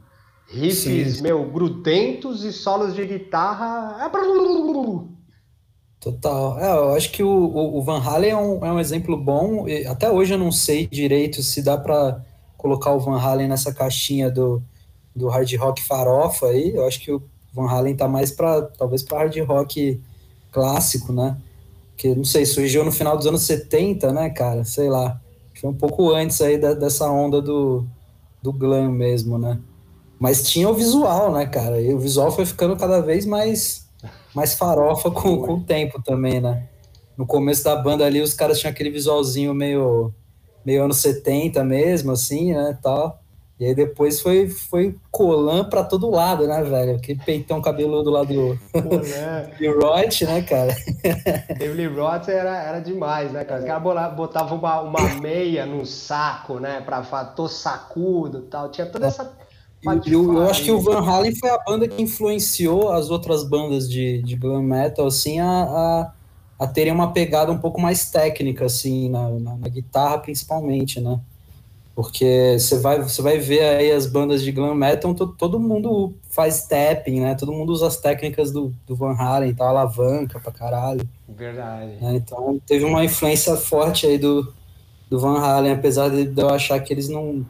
riffs, 0.47 1.17
Sim. 1.17 1.21
meu, 1.21 1.50
grudentos 1.50 2.43
e 2.43 2.51
solos 2.51 2.93
de 2.93 3.05
guitarra. 3.05 3.97
Total. 6.00 6.59
É, 6.59 6.69
eu 6.69 6.93
acho 6.93 7.12
que 7.12 7.23
o, 7.23 7.29
o 7.29 7.81
Van 7.81 8.01
Halen 8.01 8.31
é 8.31 8.38
um, 8.38 8.65
é 8.65 8.71
um 8.73 8.79
exemplo 8.79 9.15
bom. 9.15 9.65
Até 9.89 10.12
hoje 10.12 10.33
eu 10.33 10.38
não 10.38 10.51
sei 10.51 10.85
direito 10.85 11.41
se 11.41 11.62
dá 11.62 11.77
para 11.77 12.21
colocar 12.57 12.91
o 12.91 13.00
Van 13.00 13.17
Halen 13.17 13.47
nessa 13.47 13.73
caixinha 13.73 14.29
do, 14.29 14.62
do 15.15 15.29
hard 15.29 15.50
rock 15.55 15.81
farofa 15.81 16.47
aí. 16.47 16.75
Eu 16.75 16.85
acho 16.85 17.00
que 17.00 17.12
o 17.12 17.23
Van 17.53 17.69
Halen 17.69 17.95
tá 17.95 18.07
mais 18.07 18.31
para 18.31 18.63
talvez 18.63 19.01
para 19.01 19.19
hard 19.19 19.38
rock 19.45 20.01
clássico, 20.53 21.12
né? 21.12 21.38
Que, 21.98 22.15
não 22.15 22.24
sei, 22.24 22.45
surgiu 22.45 22.86
no 22.86 22.91
final 22.91 23.17
dos 23.17 23.27
anos 23.27 23.41
70, 23.41 24.13
né, 24.13 24.29
cara? 24.29 24.63
Sei 24.63 24.89
lá. 24.89 25.19
Foi 25.60 25.69
um 25.69 25.74
pouco 25.74 26.12
antes 26.13 26.39
aí 26.41 26.57
da, 26.57 26.74
dessa 26.74 27.10
onda 27.10 27.41
do, 27.41 27.86
do 28.41 28.51
glam 28.51 28.91
mesmo, 28.91 29.38
né? 29.38 29.60
Mas 30.19 30.43
tinha 30.43 30.69
o 30.69 30.74
visual, 30.74 31.31
né, 31.33 31.45
cara? 31.45 31.81
E 31.81 31.93
o 31.93 32.00
visual 32.00 32.31
foi 32.31 32.45
ficando 32.45 32.75
cada 32.77 33.01
vez 33.01 33.25
mais, 33.25 33.89
mais 34.33 34.53
farofa 34.53 35.10
com, 35.12 35.38
com 35.38 35.53
o 35.55 35.63
tempo 35.63 36.01
também, 36.01 36.39
né? 36.39 36.67
No 37.17 37.25
começo 37.25 37.63
da 37.63 37.75
banda 37.75 38.05
ali, 38.05 38.22
os 38.22 38.33
caras 38.33 38.60
tinham 38.60 38.72
aquele 38.72 38.89
visualzinho 38.89 39.53
meio, 39.53 40.13
meio 40.65 40.83
anos 40.83 40.98
70 40.98 41.63
mesmo, 41.63 42.12
assim, 42.12 42.53
né, 42.53 42.77
tal. 42.81 43.23
E 43.60 43.65
aí 43.65 43.75
depois 43.75 44.19
foi, 44.19 44.50
foi 44.50 44.95
colan 45.12 45.65
pra 45.65 45.83
todo 45.83 46.10
lado, 46.10 46.48
né, 46.48 46.63
velho? 46.63 47.00
Que 47.00 47.15
peitão 47.15 47.62
cabeludo 47.62 48.10
lá 48.10 48.24
do 48.24 48.60
Roth, 49.79 50.22
né, 50.24 50.41
cara? 50.41 50.75
David 51.57 51.88
Roth 51.95 52.29
era, 52.29 52.63
era 52.63 52.79
demais, 52.79 53.31
né, 53.31 53.43
cara? 53.43 53.62
Os 53.62 53.67
caras 53.67 54.15
botavam 54.15 54.57
uma, 54.57 54.81
uma 54.81 55.15
meia 55.22 55.65
no 55.67 55.86
saco, 55.86 56.60
né? 56.60 56.81
Pra 56.81 57.03
falar, 57.03 57.25
tô 57.25 57.48
sacudo 57.48 58.39
e 58.39 58.50
tal. 58.50 58.69
Tinha 58.69 58.88
toda 58.88 59.05
essa. 59.07 59.31
Eu, 60.05 60.33
eu, 60.33 60.50
acho 60.50 60.63
que 60.63 60.72
o 60.72 60.79
Van 60.79 61.05
Halen 61.05 61.36
foi 61.36 61.50
a 61.50 61.57
banda 61.57 61.88
que 61.88 62.01
influenciou 62.01 62.91
as 62.91 63.10
outras 63.10 63.43
bandas 63.43 63.88
de, 63.88 64.22
de 64.24 64.36
glam 64.36 64.63
metal, 64.63 65.05
assim, 65.05 65.41
a, 65.41 65.45
a, 65.45 66.12
a 66.57 66.67
terem 66.67 66.93
uma 66.93 67.12
pegada 67.12 67.51
um 67.51 67.57
pouco 67.57 67.81
mais 67.81 68.10
técnica, 68.10 68.65
assim, 68.65 69.10
na, 69.10 69.29
na, 69.29 69.57
na 69.57 69.67
guitarra 69.67 70.19
principalmente, 70.19 71.01
né? 71.01 71.19
Porque 71.95 72.57
você 72.57 72.79
vai, 72.79 73.01
você 73.01 73.21
vai 73.21 73.38
ver 73.38 73.62
aí 73.62 73.91
as 73.91 74.07
bandas 74.07 74.41
de 74.41 74.51
glam 74.51 74.73
metal, 74.73 75.13
todo, 75.13 75.33
todo 75.33 75.59
mundo 75.59 76.13
faz 76.27 76.65
tapping, 76.65 77.19
né? 77.19 77.35
Todo 77.35 77.51
mundo 77.51 77.71
usa 77.71 77.85
as 77.85 77.97
técnicas 77.97 78.51
do, 78.51 78.73
do 78.88 78.95
Van 78.95 79.13
Halen 79.13 79.51
e 79.51 79.53
tal, 79.53 79.67
alavanca 79.67 80.39
pra 80.39 80.51
caralho. 80.51 81.07
Verdade. 81.29 81.91
Né? 82.01 82.15
Então 82.15 82.59
teve 82.65 82.83
uma 82.83 83.05
influência 83.05 83.55
forte 83.55 84.07
aí 84.07 84.17
do, 84.17 84.51
do 85.07 85.19
Van 85.19 85.39
Halen, 85.39 85.73
apesar 85.73 86.09
de 86.09 86.33
eu 86.35 86.50
achar 86.50 86.79
que 86.79 86.91
eles 86.91 87.09
não. 87.09 87.45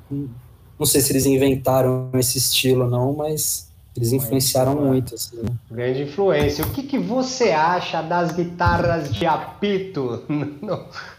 Não 0.77 0.85
sei 0.85 0.99
se 0.99 1.13
eles 1.13 1.25
inventaram 1.25 2.09
esse 2.15 2.37
estilo, 2.37 2.89
não, 2.89 3.13
mas 3.13 3.71
eles 3.95 4.11
influenciaram 4.11 4.75
muito. 4.75 5.15
Assim, 5.15 5.37
né? 5.37 5.49
Grande 5.71 6.03
influência. 6.03 6.65
O 6.65 6.69
que, 6.71 6.83
que 6.83 6.97
você 6.97 7.51
acha 7.51 8.01
das 8.01 8.31
guitarras 8.33 9.13
de 9.13 9.25
apito 9.25 10.23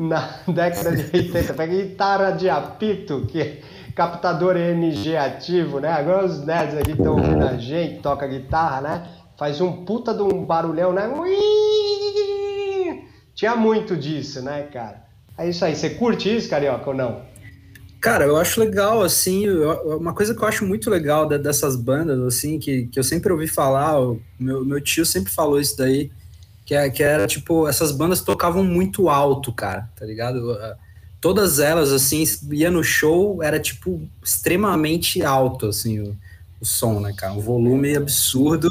na 0.00 0.36
década 0.48 0.96
de 0.96 1.16
80? 1.16 1.54
Pega 1.54 1.74
guitarra 1.74 2.30
de 2.30 2.48
apito, 2.48 3.26
que 3.26 3.40
é 3.40 3.60
captador 3.94 4.56
NG 4.56 5.16
ativo, 5.16 5.78
né? 5.78 5.92
Agora 5.92 6.24
os 6.24 6.44
nerds 6.44 6.76
aqui 6.76 6.92
estão 6.92 7.16
ouvindo 7.16 7.44
a 7.44 7.56
gente, 7.58 8.00
toca 8.00 8.26
guitarra, 8.26 8.80
né? 8.80 9.06
Faz 9.38 9.60
um 9.60 9.84
puta 9.84 10.14
de 10.14 10.22
um 10.22 10.44
barulhão, 10.44 10.92
né? 10.92 11.08
Tinha 13.34 13.54
muito 13.56 13.96
disso, 13.96 14.42
né, 14.42 14.62
cara? 14.72 15.04
É 15.36 15.48
isso 15.48 15.64
aí. 15.64 15.74
Você 15.74 15.90
curte 15.90 16.34
isso, 16.34 16.48
Carioca, 16.48 16.90
ou 16.90 16.96
não? 16.96 17.22
Cara, 18.00 18.24
eu 18.24 18.36
acho 18.36 18.60
legal, 18.60 19.02
assim, 19.02 19.46
uma 19.48 20.14
coisa 20.14 20.34
que 20.34 20.42
eu 20.42 20.48
acho 20.48 20.64
muito 20.64 20.88
legal 20.88 21.28
dessas 21.28 21.76
bandas, 21.76 22.18
assim, 22.20 22.58
que, 22.58 22.86
que 22.86 22.98
eu 22.98 23.04
sempre 23.04 23.30
ouvi 23.30 23.46
falar, 23.46 24.00
o 24.00 24.18
meu, 24.38 24.64
meu 24.64 24.80
tio 24.80 25.04
sempre 25.04 25.30
falou 25.30 25.60
isso 25.60 25.76
daí, 25.76 26.10
que, 26.70 26.74
é, 26.76 26.88
que 26.88 27.02
era, 27.02 27.26
tipo, 27.26 27.66
essas 27.66 27.90
bandas 27.90 28.20
tocavam 28.20 28.62
muito 28.62 29.08
alto, 29.08 29.52
cara, 29.52 29.90
tá 29.96 30.06
ligado? 30.06 30.56
Todas 31.20 31.58
elas, 31.58 31.90
assim, 31.90 32.22
ia 32.52 32.70
no 32.70 32.84
show, 32.84 33.42
era, 33.42 33.58
tipo, 33.58 34.00
extremamente 34.22 35.20
alto, 35.20 35.66
assim, 35.66 35.98
o, 35.98 36.16
o 36.60 36.64
som, 36.64 37.00
né, 37.00 37.12
cara? 37.12 37.32
Um 37.32 37.40
volume 37.40 37.96
absurdo, 37.96 38.68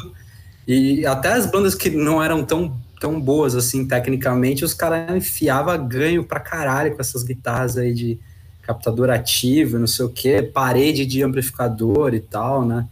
e 0.66 1.06
até 1.06 1.34
as 1.34 1.46
bandas 1.52 1.76
que 1.76 1.90
não 1.90 2.24
eram 2.24 2.42
tão 2.42 2.74
tão 3.02 3.20
boas 3.20 3.56
assim 3.56 3.88
tecnicamente, 3.88 4.66
os 4.66 4.74
caras 4.74 5.16
enfiavam 5.16 5.88
ganho 5.88 6.22
pra 6.22 6.42
caralho 6.42 6.94
com 6.94 7.00
essas 7.00 7.24
guitarras 7.24 7.78
aí 7.78 7.94
de 7.94 8.20
captador 8.62 9.10
ativo, 9.10 9.80
não 9.80 9.88
sei 9.88 10.04
o 10.06 10.10
que, 10.10 10.42
parede 10.42 11.06
de 11.06 11.24
amplificador 11.24 12.14
e 12.14 12.20
tal, 12.20 12.66
né? 12.66 12.86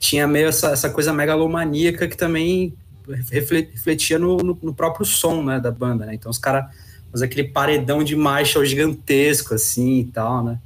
Tinha 0.00 0.26
meio 0.26 0.48
essa, 0.48 0.70
essa 0.70 0.90
coisa 0.90 1.12
megalomaníaca 1.12 2.08
que 2.08 2.16
também 2.16 2.74
refletia 3.14 4.18
no, 4.18 4.36
no, 4.38 4.58
no 4.62 4.74
próprio 4.74 5.04
som, 5.04 5.42
né, 5.42 5.60
da 5.60 5.70
banda, 5.70 6.06
né? 6.06 6.14
Então 6.14 6.30
os 6.30 6.38
caras 6.38 6.66
faziam 7.10 7.26
aquele 7.26 7.48
paredão 7.48 8.02
de 8.02 8.16
Marshall 8.16 8.64
gigantesco, 8.64 9.54
assim, 9.54 10.00
e 10.00 10.04
tal, 10.04 10.44
né? 10.44 10.58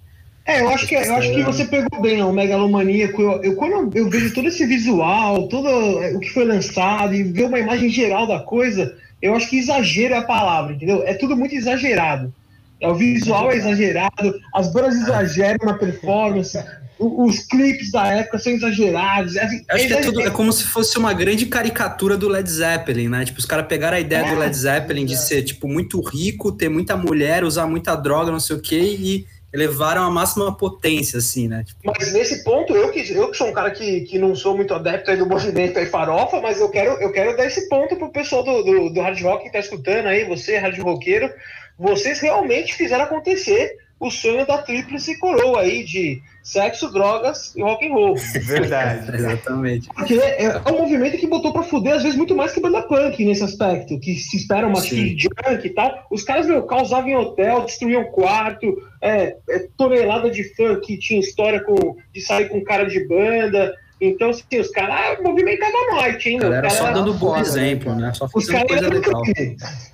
É, 0.46 0.60
eu 0.60 0.68
acho 0.68 0.86
que, 0.86 0.94
eu 0.94 1.16
acho 1.16 1.34
que 1.34 1.42
você 1.42 1.64
pegou 1.64 2.00
bem 2.00 2.22
o 2.22 2.32
megalomaníaco. 2.32 3.20
Eu, 3.20 3.42
eu, 3.42 3.56
quando 3.56 3.96
eu 3.96 4.08
vejo 4.08 4.32
todo 4.32 4.46
esse 4.46 4.64
visual, 4.64 5.48
todo 5.48 5.68
o 5.68 6.20
que 6.20 6.30
foi 6.30 6.44
lançado 6.44 7.14
e 7.14 7.24
ver 7.24 7.46
uma 7.46 7.58
imagem 7.58 7.90
geral 7.90 8.28
da 8.28 8.38
coisa, 8.38 8.96
eu 9.20 9.34
acho 9.34 9.50
que 9.50 9.58
exagero 9.58 10.14
é 10.14 10.18
a 10.18 10.22
palavra, 10.22 10.74
entendeu? 10.74 11.02
É 11.04 11.14
tudo 11.14 11.36
muito 11.36 11.54
exagerado. 11.54 12.32
É, 12.80 12.86
o 12.86 12.94
visual 12.94 13.50
é 13.50 13.56
exagerado, 13.56 14.40
as 14.54 14.72
bandas 14.72 14.94
exageram 14.94 15.58
na 15.64 15.74
performance, 15.74 16.56
os 16.98 17.40
clipes 17.40 17.90
da 17.90 18.06
época 18.06 18.38
são 18.38 18.52
exagerados. 18.52 19.36
É, 19.36 19.44
assim, 19.44 19.64
Acho 19.68 19.84
é 19.84 19.86
que 19.86 19.94
é, 19.94 20.00
tudo, 20.00 20.20
é 20.22 20.30
como 20.30 20.52
se 20.52 20.64
fosse 20.64 20.98
uma 20.98 21.12
grande 21.12 21.46
caricatura 21.46 22.16
do 22.16 22.28
Led 22.28 22.48
Zeppelin, 22.48 23.08
né? 23.08 23.24
Tipo, 23.24 23.38
os 23.38 23.44
caras 23.44 23.66
pegaram 23.66 23.96
a 23.96 24.00
ideia 24.00 24.24
é, 24.24 24.30
do 24.30 24.38
Led 24.38 24.56
Zeppelin 24.56 25.04
de 25.04 25.16
ser, 25.16 25.42
tipo, 25.42 25.68
muito 25.68 26.00
rico, 26.00 26.52
ter 26.52 26.68
muita 26.68 26.96
mulher, 26.96 27.44
usar 27.44 27.66
muita 27.66 27.94
droga, 27.94 28.32
não 28.32 28.40
sei 28.40 28.56
o 28.56 28.60
quê, 28.60 28.80
e 28.98 29.26
elevaram 29.52 30.02
a 30.02 30.10
máxima 30.10 30.54
potência, 30.56 31.18
assim, 31.18 31.48
né? 31.48 31.64
Tipo... 31.64 31.80
Mas 31.84 32.12
nesse 32.12 32.42
ponto, 32.42 32.74
eu 32.74 32.90
que, 32.90 33.10
eu 33.12 33.30
que 33.30 33.36
sou 33.36 33.48
um 33.48 33.52
cara 33.52 33.70
que, 33.70 34.02
que 34.02 34.18
não 34.18 34.34
sou 34.34 34.56
muito 34.56 34.74
adepto 34.74 35.10
aí 35.10 35.16
do 35.16 35.26
movimento 35.26 35.78
aí 35.78 35.86
farofa, 35.86 36.40
mas 36.40 36.60
eu 36.60 36.68
quero, 36.68 36.92
eu 37.00 37.12
quero 37.12 37.36
dar 37.36 37.46
esse 37.46 37.68
ponto 37.68 37.96
pro 37.96 38.10
pessoal 38.10 38.42
do, 38.42 38.62
do, 38.62 38.90
do 38.90 39.00
hard 39.00 39.20
rock 39.22 39.44
que 39.44 39.52
tá 39.52 39.58
escutando 39.58 40.06
aí, 40.06 40.24
você, 40.24 40.58
hard 40.58 40.78
roqueiro, 40.78 41.30
vocês 41.78 42.20
realmente 42.20 42.74
fizeram 42.74 43.04
acontecer 43.04 43.76
o 43.98 44.10
sonho 44.10 44.46
da 44.46 44.58
tríplice 44.58 45.18
coroa 45.18 45.60
aí 45.62 45.82
de 45.82 46.22
sexo, 46.42 46.92
drogas 46.92 47.54
e 47.56 47.62
rock 47.62 47.86
and 47.86 47.92
roll. 47.92 48.14
Verdade. 48.44 49.10
Exatamente. 49.16 49.88
Porque 49.88 50.14
é, 50.14 50.44
é, 50.44 50.58
um 50.70 50.78
movimento 50.78 51.16
que 51.18 51.26
botou 51.26 51.52
pra 51.52 51.62
fuder, 51.62 51.94
às 51.94 52.02
vezes, 52.02 52.16
muito 52.16 52.36
mais 52.36 52.52
que 52.52 52.60
banda 52.60 52.82
punk 52.82 53.24
nesse 53.24 53.42
aspecto, 53.42 53.98
que 53.98 54.14
se 54.14 54.36
espera 54.36 54.66
uma 54.66 54.80
de 54.80 55.16
junk 55.18 55.66
e 55.66 55.70
tal. 55.70 56.06
Os 56.10 56.22
caras, 56.22 56.46
meu, 56.46 56.62
causavam 56.64 57.08
em 57.08 57.16
hotel, 57.16 57.64
destruíam 57.64 58.04
quarto, 58.04 58.66
é, 59.00 59.36
é, 59.48 59.68
tonelada 59.76 60.30
de 60.30 60.44
fã 60.54 60.78
que 60.78 60.98
tinha 60.98 61.18
história 61.18 61.62
com, 61.64 61.96
de 62.12 62.20
sair 62.20 62.48
com 62.48 62.62
cara 62.62 62.84
de 62.84 63.06
banda, 63.08 63.74
então, 64.00 64.28
assim, 64.28 64.60
os 64.60 64.68
caras 64.70 65.18
movimentavam 65.22 65.90
a 65.90 65.94
noite, 66.02 66.28
hein? 66.28 66.38
Cara, 66.38 66.56
era 66.56 66.70
só 66.70 66.92
dando 66.92 67.14
bom 67.14 67.28
foda, 67.28 67.40
exemplo, 67.40 67.94
né? 67.94 68.12
Só 68.12 68.28
os 68.32 68.46
caras 68.46 68.68
coisa 68.68 68.88
legal. 68.88 69.22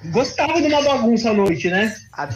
Gostavam 0.06 0.60
de 0.60 0.66
uma 0.66 0.82
bagunça 0.82 1.30
à 1.30 1.34
noite, 1.34 1.68
né? 1.68 1.94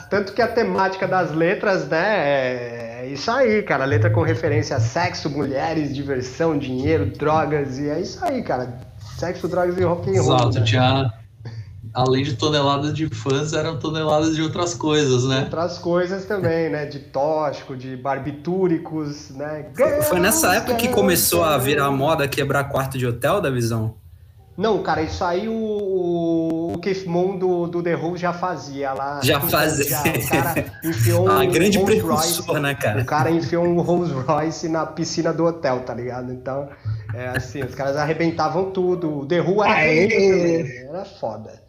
Tanto 0.08 0.32
que 0.32 0.40
a 0.40 0.46
temática 0.46 1.08
das 1.08 1.32
letras, 1.32 1.88
né, 1.88 3.02
é 3.02 3.08
isso 3.08 3.30
aí, 3.30 3.62
cara. 3.62 3.84
Letra 3.84 4.10
com 4.10 4.22
referência 4.22 4.76
a 4.76 4.80
sexo, 4.80 5.28
mulheres, 5.28 5.92
diversão, 5.92 6.56
dinheiro, 6.56 7.06
drogas, 7.06 7.78
e 7.78 7.88
é 7.88 8.00
isso 8.00 8.24
aí, 8.24 8.42
cara. 8.42 8.78
Sexo, 9.18 9.48
drogas 9.48 9.76
e 9.76 9.82
rock 9.82 10.10
and 10.10 10.22
roll. 10.22 10.36
Exato, 10.36 10.60
né? 10.60 10.64
tinha 10.64 11.12
além 11.96 12.22
de 12.22 12.34
toneladas 12.34 12.92
de 12.92 13.08
fãs, 13.08 13.54
eram 13.54 13.78
toneladas 13.78 14.36
de 14.36 14.42
outras 14.42 14.74
coisas, 14.74 15.24
né? 15.24 15.44
Outras 15.44 15.78
coisas 15.78 16.26
também, 16.26 16.68
né? 16.68 16.84
De 16.84 16.98
tóxico, 16.98 17.74
de 17.74 17.96
barbitúricos, 17.96 19.30
né? 19.30 19.70
Foi 20.06 20.20
nessa 20.20 20.54
época 20.54 20.74
que 20.74 20.88
começou 20.88 21.42
a 21.42 21.56
virar 21.56 21.90
moda 21.90 22.28
quebrar 22.28 22.64
quarto 22.64 22.98
de 22.98 23.06
hotel 23.06 23.40
da 23.40 23.48
visão? 23.48 23.94
Não, 24.58 24.82
cara, 24.82 25.02
isso 25.02 25.22
aí 25.22 25.48
o, 25.48 26.72
o 26.74 26.78
Keith 26.78 27.06
Moon 27.06 27.38
do, 27.38 27.66
do 27.66 27.82
The 27.82 27.94
Who 27.94 28.16
já 28.16 28.32
fazia 28.32 28.92
lá. 28.92 29.20
Já 29.22 29.40
fazia. 29.40 29.84
Já, 29.84 30.00
o 30.02 30.28
cara 30.28 30.72
enfiou 30.82 31.24
um 31.28 31.30
ah, 31.30 31.44
grande 31.44 31.78
Rolls 31.78 32.00
Royce, 32.00 32.60
né, 32.60 32.74
cara? 32.74 33.02
O 33.02 33.04
cara 33.04 33.30
enfiou 33.30 33.64
um 33.64 33.80
Rolls 33.80 34.12
Royce 34.14 34.68
na 34.68 34.86
piscina 34.86 35.32
do 35.32 35.44
hotel, 35.44 35.80
tá 35.80 35.94
ligado? 35.94 36.32
Então, 36.32 36.68
é 37.14 37.28
assim, 37.28 37.62
os 37.62 37.74
caras 37.74 37.96
arrebentavam 37.96 38.70
tudo. 38.70 39.20
O 39.20 39.26
The 39.26 39.40
Who 39.42 39.62
era, 39.62 39.84
é... 39.84 40.86
era 40.88 41.04
foda. 41.04 41.65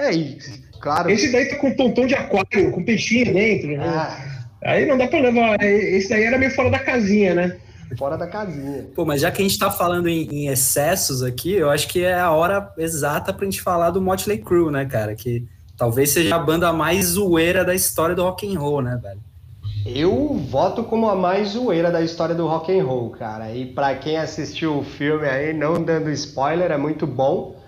É, 0.00 0.14
e, 0.14 0.38
claro. 0.80 1.10
Esse 1.10 1.30
daí 1.30 1.44
tá 1.46 1.56
com 1.56 1.68
um 1.68 1.76
pontão 1.76 2.06
de 2.06 2.14
aquário, 2.14 2.72
com 2.72 2.82
peixinho 2.82 3.34
dentro. 3.34 3.68
Né? 3.68 3.84
Ah. 3.84 4.40
Aí 4.64 4.86
não 4.86 4.96
dá 4.96 5.06
pra 5.06 5.20
levar. 5.20 5.62
Esse 5.62 6.08
daí 6.08 6.24
era 6.24 6.38
meio 6.38 6.50
fora 6.52 6.70
da 6.70 6.78
casinha, 6.78 7.34
né? 7.34 7.56
Fora 7.98 8.16
da 8.16 8.26
casinha. 8.26 8.86
Pô, 8.94 9.04
mas 9.04 9.20
já 9.20 9.30
que 9.30 9.42
a 9.42 9.44
gente 9.44 9.58
tá 9.58 9.70
falando 9.70 10.08
em, 10.08 10.26
em 10.30 10.48
excessos 10.48 11.22
aqui, 11.22 11.52
eu 11.52 11.68
acho 11.68 11.88
que 11.88 12.02
é 12.02 12.14
a 12.14 12.30
hora 12.30 12.72
exata 12.78 13.32
pra 13.32 13.44
gente 13.44 13.60
falar 13.60 13.90
do 13.90 14.00
Motley 14.00 14.38
Crue, 14.38 14.70
né, 14.70 14.86
cara? 14.86 15.14
Que 15.14 15.44
talvez 15.76 16.10
seja 16.10 16.36
a 16.36 16.38
banda 16.38 16.72
mais 16.72 17.06
zoeira 17.06 17.64
da 17.64 17.74
história 17.74 18.14
do 18.14 18.22
rock 18.22 18.46
and 18.46 18.58
roll, 18.58 18.80
né, 18.80 18.98
velho? 19.02 19.20
Eu 19.84 20.34
voto 20.50 20.84
como 20.84 21.08
a 21.08 21.16
mais 21.16 21.48
zoeira 21.48 21.90
da 21.90 22.02
história 22.02 22.34
do 22.34 22.46
rock 22.46 22.78
and 22.78 22.84
roll, 22.84 23.10
cara. 23.10 23.52
E 23.54 23.66
para 23.66 23.94
quem 23.96 24.16
assistiu 24.16 24.78
o 24.78 24.84
filme 24.84 25.26
aí, 25.26 25.52
não 25.52 25.82
dando 25.82 26.10
spoiler, 26.10 26.70
é 26.70 26.76
muito 26.76 27.06
bom 27.06 27.59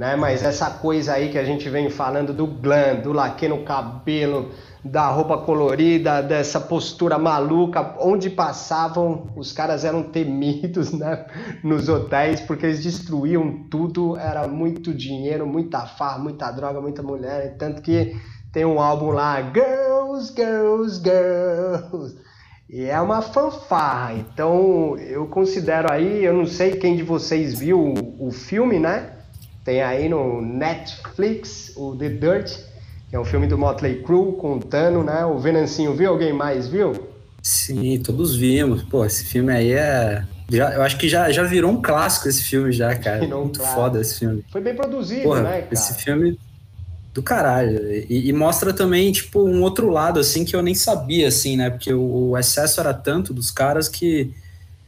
né? 0.00 0.16
Mas 0.16 0.42
essa 0.42 0.70
coisa 0.70 1.12
aí 1.12 1.28
que 1.28 1.36
a 1.36 1.44
gente 1.44 1.68
vem 1.68 1.90
falando 1.90 2.32
do 2.32 2.46
glam, 2.46 3.02
do 3.02 3.12
laque 3.12 3.46
no 3.46 3.64
cabelo, 3.64 4.50
da 4.82 5.06
roupa 5.08 5.36
colorida, 5.36 6.22
dessa 6.22 6.58
postura 6.58 7.18
maluca, 7.18 7.96
onde 8.00 8.30
passavam, 8.30 9.30
os 9.36 9.52
caras 9.52 9.84
eram 9.84 10.02
temidos, 10.02 10.90
né? 10.98 11.26
Nos 11.62 11.90
hotéis, 11.90 12.40
porque 12.40 12.64
eles 12.64 12.82
destruíam 12.82 13.64
tudo, 13.70 14.16
era 14.16 14.48
muito 14.48 14.94
dinheiro, 14.94 15.46
muita 15.46 15.80
farra, 15.80 16.18
muita 16.18 16.50
droga, 16.50 16.80
muita 16.80 17.02
mulher, 17.02 17.56
tanto 17.58 17.82
que 17.82 18.16
tem 18.50 18.64
um 18.64 18.80
álbum 18.80 19.10
lá, 19.10 19.52
Girls, 19.52 20.32
Girls, 20.34 21.02
Girls. 21.04 22.16
E 22.70 22.84
é 22.84 22.98
uma 22.98 23.20
fanfarra, 23.20 24.14
então 24.14 24.96
eu 24.96 25.26
considero 25.26 25.92
aí, 25.92 26.24
eu 26.24 26.32
não 26.32 26.46
sei 26.46 26.76
quem 26.76 26.96
de 26.96 27.02
vocês 27.02 27.58
viu 27.58 27.78
o, 27.78 28.28
o 28.28 28.30
filme, 28.30 28.78
né? 28.78 29.19
Tem 29.70 29.82
aí 29.82 30.08
no 30.08 30.42
Netflix 30.42 31.72
o 31.76 31.94
The 31.94 32.08
Dirt, 32.08 32.58
que 33.08 33.14
é 33.14 33.20
um 33.20 33.24
filme 33.24 33.46
do 33.46 33.56
Motley 33.56 34.02
Crue 34.02 34.32
contando, 34.32 35.04
né? 35.04 35.24
O 35.24 35.38
Venancinho 35.38 35.94
viu? 35.94 36.10
Alguém 36.10 36.32
mais 36.32 36.66
viu? 36.66 37.08
Sim, 37.40 37.96
todos 38.00 38.34
vimos. 38.34 38.82
Pô, 38.82 39.04
esse 39.04 39.24
filme 39.24 39.52
aí 39.52 39.70
é. 39.70 40.24
Já, 40.48 40.74
eu 40.74 40.82
acho 40.82 40.98
que 40.98 41.08
já, 41.08 41.30
já 41.30 41.44
virou 41.44 41.70
um 41.70 41.80
clássico 41.80 42.28
esse 42.28 42.42
filme, 42.42 42.72
já, 42.72 42.96
cara. 42.96 43.24
Muito 43.28 43.60
claro. 43.60 43.74
foda 43.76 44.00
esse 44.00 44.18
filme. 44.18 44.44
Foi 44.50 44.60
bem 44.60 44.74
produzido, 44.74 45.22
Porra, 45.22 45.42
né, 45.42 45.60
cara? 45.60 45.68
Esse 45.70 45.94
filme 46.02 46.36
do 47.14 47.22
caralho. 47.22 47.80
E, 48.10 48.28
e, 48.28 48.32
mostra 48.32 48.72
também, 48.72 49.12
tipo, 49.12 49.40
um 49.48 49.62
outro 49.62 49.88
lado, 49.88 50.18
assim, 50.18 50.44
que 50.44 50.56
eu 50.56 50.62
nem 50.62 50.74
sabia, 50.74 51.28
assim, 51.28 51.56
né? 51.56 51.70
Porque 51.70 51.94
o, 51.94 52.30
o 52.30 52.36
excesso 52.36 52.80
era 52.80 52.92
tanto 52.92 53.32
dos 53.32 53.52
caras 53.52 53.88
que 53.88 54.34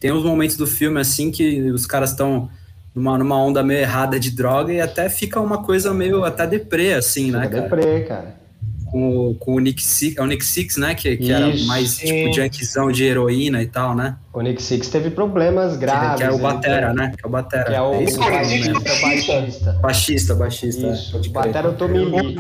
tem 0.01 0.11
uns 0.11 0.25
momentos 0.25 0.57
do 0.57 0.67
filme, 0.67 0.99
assim, 0.99 1.31
que 1.31 1.71
os 1.71 1.87
caras 1.87 2.11
estão 2.11 2.51
numa, 2.95 3.17
numa 3.19 3.37
onda 3.43 3.63
meio 3.63 3.81
errada 3.81 4.19
de 4.21 4.31
droga 4.31 4.73
e 4.73 4.81
até 4.81 5.09
fica 5.09 5.41
uma 5.41 5.63
coisa 5.63 5.93
meio 5.95 6.25
até 6.25 6.47
deprê, 6.47 6.95
assim, 6.95 7.31
né, 7.31 7.49
cara? 7.49 7.63
Deprê, 7.63 8.01
cara. 8.03 8.43
com, 8.91 9.35
com 9.41 9.55
o 9.55 9.59
Nick 9.59 9.83
Six, 9.83 10.17
é 10.19 10.23
o 10.23 10.27
Nick 10.27 10.45
Six, 10.45 10.77
né? 10.77 10.95
Que, 10.95 11.17
que 11.17 11.33
era 11.33 11.47
mais 11.65 11.97
tipo 11.97 12.33
junkzão 12.35 12.93
de 12.93 13.05
heroína 13.05 13.63
e 13.63 13.67
tal, 13.67 13.95
né? 13.95 14.17
O 14.35 14.43
Nick 14.43 14.63
Six 14.63 14.89
teve 14.89 15.11
problemas 15.11 15.77
graves. 15.77 16.19
que 16.21 16.25
é 16.25 16.31
o 16.31 16.39
Batera, 16.39 16.93
né? 16.93 17.13
Que 17.17 17.25
é 17.25 17.27
o 17.27 17.31
Batera. 17.31 17.65
Que 17.65 17.75
é 17.75 17.81
o, 17.81 17.95
É 17.95 18.05
isso 18.05 18.17
o 18.17 18.21
Cara, 18.21 18.37
mesmo, 18.37 18.53
existe 18.55 18.73
né? 18.73 18.81
baixista, 18.85 19.33
baixista. 19.33 19.73
Baixista, 19.81 20.35
baixista. 20.35 20.87
é, 20.87 20.93
Isso, 20.93 21.19
crer. 21.21 21.33
Batera 21.33 21.69
é 21.69 21.71
o 21.71 21.75
Tommy 21.75 21.99
Lee. 22.05 22.37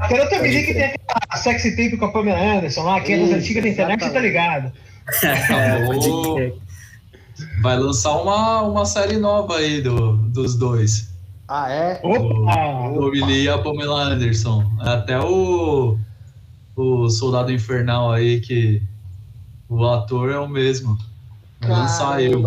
Aquela 0.00 0.26
também 0.26 0.64
que 0.64 0.72
tem 0.72 0.84
aquela 0.84 1.36
sexy 1.42 1.70
tape 1.76 1.98
com 1.98 2.06
a 2.06 2.12
Pamela 2.12 2.40
Anderson 2.56 2.82
lá, 2.84 3.00
que 3.02 3.12
é 3.12 3.18
das 3.18 3.30
antigas 3.32 3.62
da 3.62 3.68
internet, 3.68 4.02
você 4.04 4.10
tá 4.10 4.20
ligado? 4.20 4.72
É, 5.22 5.84
pode 5.84 6.08
crer. 6.34 6.54
Vai 7.60 7.78
lançar 7.78 8.16
uma, 8.20 8.62
uma 8.62 8.84
série 8.84 9.16
nova 9.16 9.56
aí 9.56 9.80
do, 9.80 10.16
dos 10.28 10.54
dois. 10.54 11.12
Ah, 11.48 11.70
é? 11.70 12.00
Opa! 12.02 12.90
O 12.90 13.00
Tommy 13.00 13.20
Lee 13.24 13.44
e 13.44 13.48
a 13.48 13.58
Pamela 13.58 14.04
Anderson. 14.04 14.64
Até 14.80 15.18
o, 15.20 15.98
o 16.76 17.08
Soldado 17.10 17.52
Infernal 17.52 18.12
aí, 18.12 18.40
que 18.40 18.82
o 19.68 19.84
ator 19.84 20.30
é 20.30 20.38
o 20.38 20.48
mesmo. 20.48 20.96
Vai 21.60 21.70
lançar 21.70 22.16
da. 22.16 22.22
Eu 22.22 22.42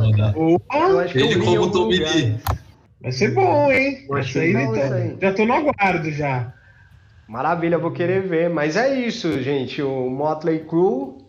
Opa! 0.56 0.78
acho 1.04 1.13
que 1.13 1.19
eu 1.19 1.26
Ele 1.26 1.39
como 1.39 1.58
algum 1.58 1.71
Tommy 1.71 1.97
Lee. 1.97 2.38
Vai 3.02 3.12
ser 3.12 3.34
bom, 3.34 3.71
hein? 3.71 4.08
Isso 4.19 4.39
aí, 4.39 4.52
então, 4.52 4.76
isso 4.76 4.93
aí. 4.93 5.17
já 5.21 5.34
tô 5.34 5.45
no 5.45 5.54
aguardo 5.54 6.12
já. 6.12 6.54
Maravilha, 7.28 7.78
vou 7.78 7.91
querer 7.91 8.28
ver. 8.28 8.50
Mas 8.50 8.76
é 8.76 9.00
isso, 9.00 9.41
gente. 9.43 9.82
O 9.82 10.10
Motley 10.10 10.60
Crue 10.60 11.26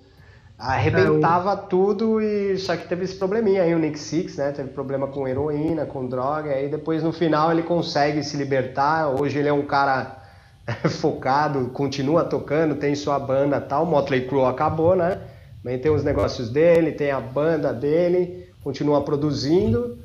arrebentava 0.58 1.56
tudo 1.56 2.20
e 2.20 2.58
só 2.58 2.76
que 2.76 2.88
teve 2.88 3.04
esse 3.04 3.14
probleminha 3.14 3.62
aí, 3.62 3.74
o 3.74 3.78
Nick 3.78 3.98
Six, 3.98 4.36
né? 4.36 4.50
Teve 4.52 4.70
problema 4.70 5.06
com 5.06 5.26
heroína, 5.28 5.86
com 5.86 6.06
droga. 6.06 6.50
Aí 6.50 6.68
depois 6.68 7.02
no 7.02 7.12
final 7.12 7.52
ele 7.52 7.62
consegue 7.62 8.22
se 8.24 8.36
libertar. 8.36 9.08
Hoje 9.08 9.38
ele 9.38 9.48
é 9.48 9.52
um 9.52 9.62
cara 9.66 10.16
focado, 11.00 11.66
continua 11.68 12.24
tocando, 12.24 12.74
tem 12.74 12.94
sua 12.94 13.18
banda 13.18 13.60
tal. 13.60 13.84
O 13.84 13.86
Motley 13.86 14.26
Crue 14.26 14.44
acabou, 14.44 14.96
né? 14.96 15.20
Também 15.62 15.78
tem 15.78 15.90
os 15.90 16.02
negócios 16.04 16.50
dele, 16.50 16.92
tem 16.92 17.10
a 17.10 17.20
banda 17.20 17.72
dele, 17.72 18.48
continua 18.62 19.02
produzindo. 19.02 19.98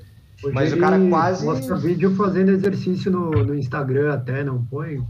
Hoje 0.44 0.54
Mas 0.54 0.74
o 0.74 0.78
cara 0.78 1.00
quase- 1.10 1.46
Mostra 1.46 1.76
vídeo 1.76 2.16
fazendo 2.16 2.52
exercício 2.52 3.10
no, 3.12 3.32
no 3.32 3.56
Instagram 3.56 4.14
até, 4.14 4.44
não 4.44 4.64
põe? 4.66 5.02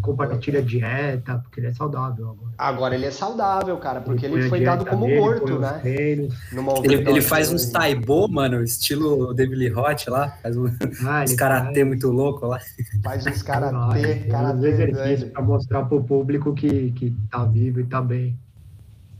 Compartilha 0.00 0.62
dieta, 0.62 1.38
porque 1.38 1.60
ele 1.60 1.66
é 1.68 1.72
saudável 1.72 2.30
agora. 2.30 2.52
Agora 2.56 2.94
ele 2.94 3.06
é 3.06 3.10
saudável, 3.10 3.76
cara, 3.78 4.00
porque 4.00 4.26
ele 4.26 4.46
a 4.46 4.48
foi 4.48 4.60
dado 4.60 4.84
como 4.86 5.06
dele, 5.06 5.20
morto, 5.20 5.58
né? 5.58 5.80
Ele, 5.84 6.28
ele 6.84 7.20
faz 7.20 7.52
uns 7.52 7.66
taibo, 7.70 8.28
mano, 8.28 8.62
estilo 8.62 9.34
David 9.34 9.56
Lee 9.56 9.68
Roth 9.68 10.06
lá, 10.08 10.30
faz 10.42 10.56
um, 10.56 10.66
Ah, 11.06 11.22
uns 11.24 11.30
ele 11.30 11.36
karatê 11.38 11.74
faz- 11.80 11.86
muito 11.86 12.08
louco 12.10 12.46
lá. 12.46 12.58
Faz 13.02 13.26
uns 13.26 13.42
karatê, 13.42 14.14
karatê 14.30 14.68
exercícios 14.68 15.30
para 15.30 15.42
mostrar 15.42 15.84
para 15.84 15.96
o 15.96 16.04
público 16.04 16.54
que, 16.54 16.92
que 16.92 17.14
tá 17.30 17.44
vivo 17.44 17.80
e 17.80 17.84
tá 17.84 18.00
bem. 18.00 18.36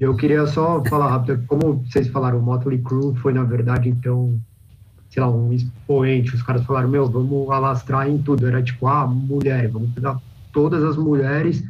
Eu 0.00 0.14
queria 0.16 0.46
só 0.46 0.82
falar 0.84 1.10
rápido, 1.10 1.42
como 1.48 1.84
vocês 1.84 2.06
falaram, 2.08 2.38
o 2.38 2.42
Motley 2.42 2.78
Crue 2.78 3.16
foi, 3.16 3.32
na 3.32 3.42
verdade, 3.42 3.88
então, 3.88 4.38
sei 5.10 5.20
lá, 5.20 5.28
um 5.28 5.52
expoente. 5.52 6.34
Os 6.36 6.42
caras 6.42 6.64
falaram, 6.64 6.88
meu, 6.88 7.10
vamos 7.10 7.50
alastrar 7.50 8.08
em 8.08 8.16
tudo. 8.18 8.46
Era 8.46 8.62
tipo, 8.62 8.86
ah, 8.86 9.06
mulher, 9.08 9.66
vamos 9.68 9.90
pegar 9.90 10.20
todas 10.58 10.82
as 10.82 10.96
mulheres. 10.96 11.62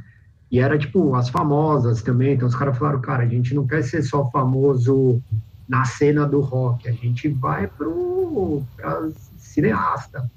E 0.51 0.59
era 0.59 0.79
tipo, 0.79 1.15
as 1.15 1.29
famosas 1.29 2.01
também. 2.01 2.33
Então 2.33 2.49
os 2.49 2.55
caras 2.55 2.79
falaram, 2.79 3.03
cara, 3.03 3.23
a 3.23 3.29
gente 3.29 3.55
não 3.55 3.67
quer 3.67 3.85
ser 3.85 4.03
só 4.03 4.31
famoso 4.31 5.23
na 5.69 5.85
cena 5.85 6.27
do 6.27 6.41
rock, 6.41 6.89
a 6.89 6.93
gente 6.93 7.29
vai 7.29 7.67
pro 7.67 8.63
pra 8.75 9.11
cineasta. 9.37 10.31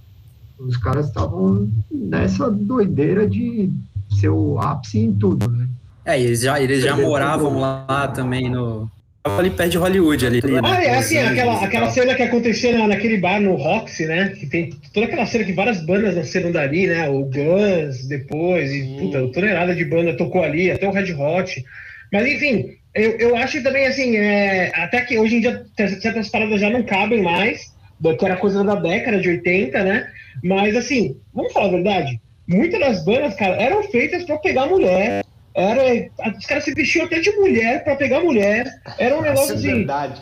Os 0.60 0.76
caras 0.76 1.08
estavam 1.08 1.70
nessa 1.90 2.52
doideira 2.52 3.26
de 3.26 3.72
ser 4.20 4.28
o 4.28 4.60
ápice 4.60 5.00
em 5.00 5.14
tudo, 5.14 5.50
né? 5.50 5.70
É, 6.04 6.20
e 6.20 6.26
eles 6.26 6.42
já, 6.42 6.60
eles 6.60 6.84
já 6.84 6.98
moravam 6.98 7.58
lá 7.58 8.10
também 8.14 8.50
no. 8.50 8.92
Ali 9.24 9.52
perto 9.52 9.72
de 9.72 9.78
Hollywood, 9.78 10.26
ali. 10.26 10.42
né? 10.44 10.62
Ah, 10.64 10.84
é 10.84 10.96
assim, 10.98 11.18
aquela, 11.20 11.64
aquela 11.64 11.90
cena 11.92 12.16
que 12.16 12.24
aconteceu 12.24 12.76
na- 12.78 12.88
naquele 12.88 13.18
bar 13.18 13.40
no 13.40 13.54
Roxy, 13.54 14.08
né? 14.08 14.34
Que 14.38 14.48
tem 14.48 14.72
toda 14.92 15.06
aquela 15.06 15.26
cena 15.28 15.44
que 15.44 15.54
várias 15.54 15.80
bandas 15.86 16.16
nasceram 16.16 16.52
dali, 16.52 16.88
né? 16.88 17.08
O 17.08 17.24
Guns 17.26 18.08
depois, 18.08 18.72
e 18.72 18.98
puta, 19.00 19.28
tonelada 19.32 19.76
de 19.76 19.86
banda 19.86 20.18
tocou 20.18 20.44
ali, 20.44 20.72
até 20.72 20.88
o 20.88 20.92
Red 20.92 21.14
Hot. 21.14 21.64
Mas 22.12 22.26
enfim, 22.28 22.72
eu, 22.96 23.12
eu 23.20 23.36
acho 23.36 23.62
também 23.62 23.86
assim, 23.86 24.18
é, 24.18 24.72
até 24.74 25.02
que 25.02 25.18
hoje 25.20 25.36
em 25.36 25.42
dia 25.42 25.64
certas 25.78 26.30
paradas 26.30 26.60
já 26.60 26.72
não 26.72 26.82
cabem 26.82 27.22
mais, 27.22 27.72
que 28.18 28.26
era 28.26 28.36
coisa 28.38 28.64
da 28.64 28.74
década 28.74 29.20
de 29.20 29.30
80, 29.30 29.84
né? 29.84 30.08
Mas 30.44 30.76
assim, 30.76 31.16
vamos 31.32 31.54
falar 31.54 31.68
a 31.68 31.72
verdade, 31.72 32.20
muitas 32.48 32.80
das 32.80 33.06
bandas, 33.06 33.36
cara, 33.36 33.56
eram 33.62 33.84
feitas 33.84 34.24
pra 34.24 34.38
pegar 34.40 34.66
mulher. 34.66 35.24
Era, 35.54 36.10
os 36.38 36.46
caras 36.46 36.64
se 36.64 36.74
vestiam 36.74 37.06
até 37.06 37.20
de 37.20 37.32
mulher 37.32 37.84
pra 37.84 37.96
pegar 37.96 38.22
mulher. 38.22 38.66
Era 38.98 39.16
um 39.16 39.20
Isso 39.20 39.30
negócio 39.30 39.52
é 39.54 39.56
assim. 39.58 39.68
verdade. 39.78 40.22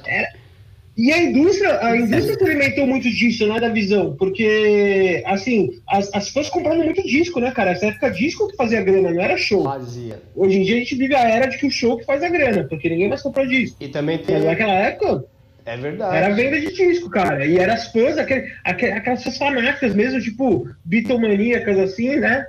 E 0.98 1.14
a 1.14 1.18
indústria, 1.24 1.80
a 1.82 1.96
indústria 1.96 2.36
se 2.38 2.44
alimentou 2.44 2.86
muito 2.86 3.10
disso, 3.10 3.48
né, 3.48 3.58
da 3.58 3.70
visão, 3.70 4.18
porque, 4.20 5.24
assim, 5.26 5.70
as, 5.88 6.14
as 6.14 6.28
fãs 6.30 6.50
comprando 6.50 6.84
muito 6.84 7.02
disco, 7.04 7.40
né, 7.40 7.52
cara? 7.52 7.72
Essa 7.72 7.86
época 7.86 8.10
disco 8.12 8.50
que 8.50 8.58
fazia 8.58 8.82
grana, 8.82 9.10
não 9.12 9.22
era 9.22 9.38
show. 9.38 9.64
Fazia. 9.64 10.22
Hoje 10.36 10.58
em 10.60 10.64
dia 10.64 10.76
a 10.76 10.80
gente 10.80 10.96
vive 10.96 11.16
a 11.16 11.24
era 11.30 11.46
de 11.48 11.58
que 11.58 11.68
o 11.68 11.72
show 11.72 11.98
que 11.98 12.04
faz 12.04 12.22
a 12.22 12.28
grana, 12.28 12.66
porque 12.66 12.90
ninguém 12.90 13.08
mais 13.08 13.22
compra 13.22 13.48
disco. 13.48 13.78
E 13.80 13.88
também 13.88 14.18
tem. 14.18 14.36
Mas 14.36 14.44
naquela 14.44 14.74
época, 14.74 15.24
É 15.66 15.78
verdade. 15.78 16.18
era 16.18 16.34
venda 16.36 16.60
de 16.60 16.74
disco, 16.74 17.10
cara. 17.10 17.46
E 17.46 17.58
eram 17.58 17.76
as 17.76 17.90
fãs, 17.94 18.18
aquele, 18.18 18.52
aquele- 18.66 18.92
aquelas 18.92 19.24
fãs 19.24 19.38
fanáticas 19.38 19.96
mesmo, 19.96 20.20
tipo, 20.20 20.68
bitomaníacas, 20.84 21.80
assim, 21.80 22.18
né? 22.18 22.46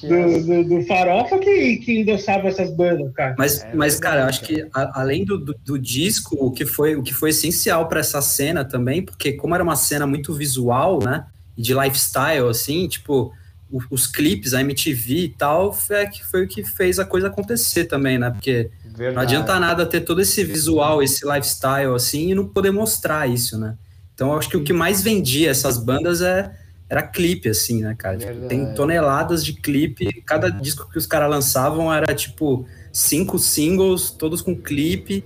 Do, 0.00 0.44
do, 0.44 0.64
do 0.80 0.86
Farofa 0.86 1.38
que, 1.38 1.76
que 1.76 2.00
endossavam 2.00 2.48
essas 2.48 2.74
bandas, 2.74 3.12
cara. 3.14 3.36
Mas, 3.38 3.60
É 3.60 3.76
mas 3.76 4.00
cara, 4.00 4.22
eu 4.22 4.26
acho 4.26 4.42
que 4.42 4.66
a- 4.74 5.00
além 5.00 5.24
do, 5.24 5.38
do, 5.38 5.54
do 5.64 5.78
disco, 5.78 6.36
o 6.40 6.50
que 6.50 6.66
foi, 6.66 6.96
o 6.96 7.02
que 7.02 7.14
foi 7.14 7.30
essencial 7.30 7.86
para 7.88 8.00
essa 8.00 8.20
cena 8.20 8.64
também, 8.64 9.04
porque 9.04 9.34
como 9.34 9.54
era 9.54 9.62
uma 9.62 9.76
cena 9.76 10.06
muito 10.06 10.32
visual, 10.34 10.98
né, 11.04 11.24
e 11.56 11.62
de 11.62 11.72
lifestyle, 11.72 12.48
assim, 12.48 12.88
tipo, 12.88 13.32
o- 13.70 13.80
os 13.90 14.06
clipes, 14.08 14.54
a 14.54 14.60
MTV 14.60 15.14
e 15.14 15.28
tal, 15.28 15.72
foi, 15.72 16.06
que 16.08 16.24
foi 16.24 16.44
o 16.44 16.48
que 16.48 16.64
fez 16.64 16.98
a 16.98 17.04
coisa 17.04 17.28
acontecer 17.28 17.84
também, 17.84 18.18
né, 18.18 18.30
porque 18.30 18.70
Verdade. 18.84 19.14
não 19.14 19.22
adianta 19.22 19.60
nada 19.60 19.86
ter 19.86 20.00
todo 20.00 20.20
esse 20.20 20.42
visual, 20.42 21.00
esse 21.02 21.24
lifestyle, 21.24 21.94
assim, 21.94 22.30
e 22.30 22.34
não 22.34 22.48
poder 22.48 22.72
mostrar 22.72 23.28
isso, 23.28 23.56
né. 23.56 23.76
Então, 24.14 24.32
eu 24.32 24.38
acho 24.38 24.48
que 24.48 24.56
o 24.56 24.64
que 24.64 24.72
mais 24.72 25.00
vendia 25.00 25.50
essas 25.50 25.78
bandas 25.78 26.20
é, 26.22 26.52
era 26.92 27.02
clipe, 27.02 27.48
assim, 27.48 27.80
né, 27.82 27.94
cara? 27.96 28.18
Tipo, 28.18 28.48
tem 28.48 28.74
toneladas 28.74 29.42
de 29.42 29.54
clipe, 29.54 30.22
cada 30.26 30.50
disco 30.50 30.88
que 30.90 30.98
os 30.98 31.06
caras 31.06 31.30
lançavam 31.30 31.92
era, 31.92 32.14
tipo, 32.14 32.66
cinco 32.92 33.38
singles, 33.38 34.10
todos 34.10 34.42
com 34.42 34.54
clipe, 34.54 35.24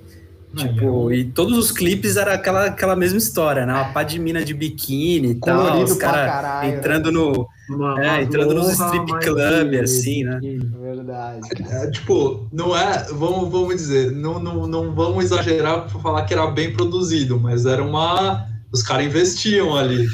tipo, 0.54 1.12
e 1.12 1.24
todos 1.24 1.58
os 1.58 1.72
clipes 1.72 2.16
era 2.16 2.34
aquela, 2.34 2.66
aquela 2.66 2.94
mesma 2.94 3.18
história, 3.18 3.66
né? 3.66 3.72
Uma 3.74 3.92
pá 3.92 4.04
de 4.04 4.16
mina 4.18 4.44
de 4.44 4.54
biquíni 4.54 5.30
e 5.32 5.34
tal, 5.34 5.82
os 5.82 5.94
pra 5.94 6.24
caras 6.26 6.72
entrando 6.72 7.10
no... 7.10 7.48
Uma, 7.68 8.00
É, 8.00 8.10
uma 8.10 8.22
entrando 8.22 8.54
nos 8.54 8.68
strip 8.68 9.12
club, 9.24 9.70
de- 9.70 9.78
assim, 9.80 10.22
né? 10.22 10.38
de- 10.40 10.58
Verdade. 10.58 11.40
É, 11.68 11.90
tipo, 11.90 12.48
não 12.52 12.76
é. 12.76 13.06
Vamos, 13.12 13.50
vamos 13.50 13.74
dizer, 13.74 14.12
não, 14.12 14.38
não, 14.38 14.66
não 14.68 14.94
vamos 14.94 15.24
exagerar 15.24 15.80
para 15.90 15.98
falar 16.00 16.24
que 16.24 16.32
era 16.32 16.46
bem 16.46 16.72
produzido, 16.72 17.40
mas 17.40 17.66
era 17.66 17.82
uma. 17.82 18.46
Os 18.76 18.82
caras 18.82 19.06
investiam 19.06 19.74
ali. 19.74 20.06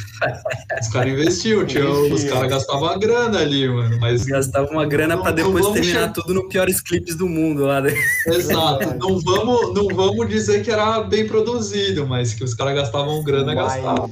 Os 0.81 0.88
caras 0.92 1.12
investiam, 1.12 1.64
tinha, 1.66 1.85
os 1.90 2.22
caras 2.25 2.48
gastavam 2.48 2.87
a 2.88 2.96
grana 2.96 3.40
ali, 3.40 3.68
mano. 3.68 3.98
Mas 4.01 4.25
Gastava 4.25 4.70
uma 4.70 4.87
grana 4.87 5.16
não 5.16 5.35
depois 5.35 5.66
terminar 5.66 6.01
chegar- 6.03 6.12
tudo 6.12 6.33
no 6.33 6.48
piores 6.48 6.81
clipes 6.81 7.16
do 7.16 7.29
mundo 7.29 7.64
lá. 7.64 7.81
Né? 7.81 7.92
Exato. 8.29 8.94
Não 9.03 9.18
vamos, 9.20 9.75
não 9.75 9.88
vamos 9.88 10.29
dizer 10.29 10.62
que 10.62 10.70
era 10.70 11.01
bem 11.03 11.27
produzido, 11.27 12.07
mas 12.07 12.35
que 12.35 12.44
os 12.44 12.55
caras 12.55 12.75
gastavam 12.77 13.22
grana, 13.25 13.53
Mas- 13.55 13.75
gastavam. 13.75 14.11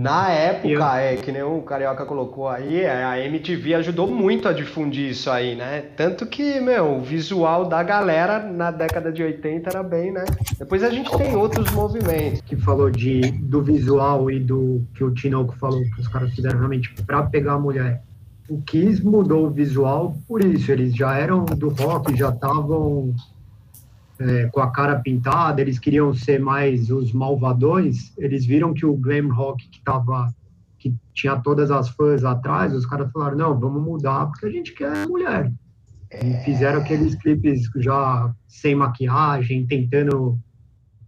Na 0.00 0.30
época, 0.30 0.68
Eu- 0.68 0.84
é, 0.84 1.16
que 1.16 1.32
nem 1.32 1.42
o 1.42 1.60
Carioca 1.62 2.06
colocou 2.06 2.48
aí, 2.48 2.82
é, 2.82 3.02
a 3.04 3.18
MTV 3.18 3.74
ajudou 3.74 4.06
muito 4.06 4.46
a 4.46 4.52
difundir 4.52 5.10
isso 5.10 5.28
aí, 5.28 5.56
né? 5.56 5.80
Tanto 5.96 6.24
que, 6.24 6.60
meu, 6.60 6.98
o 6.98 7.00
visual 7.00 7.64
da 7.64 7.82
galera 7.82 8.38
na 8.38 8.70
década 8.70 9.10
de 9.10 9.24
80 9.24 9.70
era 9.70 9.82
bem, 9.82 10.12
né? 10.12 10.24
Depois 10.56 10.84
a 10.84 10.90
gente 10.90 11.10
tem 11.18 11.34
outros 11.34 11.68
movimentos. 11.72 12.40
que 12.42 12.54
falou 12.54 12.90
de, 12.90 13.22
do 13.32 13.60
visual 13.60 14.30
e 14.30 14.38
do 14.38 14.82
que 14.94 15.02
o 15.02 15.10
Tinoco 15.10 15.56
falou, 15.56 15.82
que 15.82 16.00
os 16.00 16.06
caras 16.06 16.32
fizeram 16.32 16.58
realmente 16.58 16.94
para 17.04 17.24
pegar 17.24 17.54
a 17.54 17.58
mulher. 17.58 18.00
O 18.48 18.62
Kiss 18.62 19.04
mudou 19.04 19.46
o 19.46 19.50
visual 19.50 20.14
por 20.28 20.44
isso, 20.44 20.70
eles 20.70 20.94
já 20.94 21.16
eram 21.18 21.44
do 21.44 21.70
rock, 21.70 22.16
já 22.16 22.28
estavam 22.28 23.12
é, 24.20 24.46
com 24.46 24.60
a 24.60 24.70
cara 24.70 24.96
pintada, 24.96 25.60
eles 25.60 25.78
queriam 25.78 26.12
ser 26.12 26.40
mais 26.40 26.90
os 26.90 27.12
malvadões, 27.12 28.12
eles 28.18 28.44
viram 28.44 28.74
que 28.74 28.84
o 28.84 28.96
glam 28.96 29.28
rock 29.32 29.68
que 29.68 29.80
tava 29.82 30.32
que 30.78 30.94
tinha 31.12 31.36
todas 31.36 31.70
as 31.70 31.88
fãs 31.88 32.24
atrás, 32.24 32.72
os 32.72 32.86
caras 32.86 33.10
falaram, 33.10 33.36
não, 33.36 33.58
vamos 33.58 33.82
mudar 33.82 34.26
porque 34.26 34.46
a 34.46 34.50
gente 34.50 34.72
quer 34.72 35.06
mulher. 35.08 35.52
E 36.22 36.34
fizeram 36.44 36.80
aqueles 36.80 37.14
clipes 37.16 37.68
já 37.76 38.32
sem 38.46 38.74
maquiagem, 38.74 39.66
tentando 39.66 40.38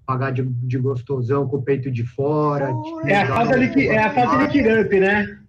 pagar 0.05 0.33
de, 0.33 0.43
de 0.43 0.77
gostosão 0.77 1.47
com 1.47 1.59
o 1.59 1.63
peito 1.63 1.91
de 1.91 2.05
fora. 2.05 2.67
tipo, 2.83 3.07
É 3.07 3.15
a 3.15 3.27
já 3.27 3.35
fase, 3.37 3.59
liqui, 3.59 3.89
é 3.89 4.03
a 4.03 4.13
fase 4.13 4.37
liquid 4.39 4.67
up, 4.67 5.01
né? 5.01 5.40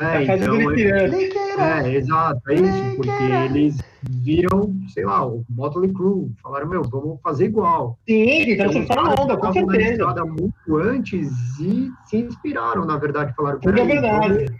É, 0.00 0.22
então, 0.22 0.70
é, 0.70 1.06
Lick 1.08 1.36
é, 1.58 1.94
exato, 1.94 2.40
é 2.50 2.54
isso, 2.54 2.96
porque 2.96 3.22
eles 3.22 3.76
viram, 4.22 4.72
sei 4.94 5.04
lá, 5.04 5.26
o 5.26 5.44
Motley 5.48 5.92
Crue, 5.92 6.32
falaram, 6.40 6.68
meu, 6.68 6.82
vamos 6.82 7.20
fazer 7.20 7.46
igual. 7.46 7.98
Sim, 8.08 8.52
então 8.52 8.72
você 8.72 8.86
tá 8.86 9.14
onda, 9.20 9.36
com 9.36 9.52
certeza. 9.52 9.90
estrada 9.90 10.24
muito 10.24 10.76
antes 10.76 11.58
e 11.58 11.90
se 12.06 12.16
inspiraram, 12.16 12.84
na 12.84 12.96
verdade, 12.96 13.34
falaram, 13.34 13.58
é 13.58 13.60
"Peraí, 13.60 13.86
verdade. 13.86 14.28
vamos, 14.28 14.50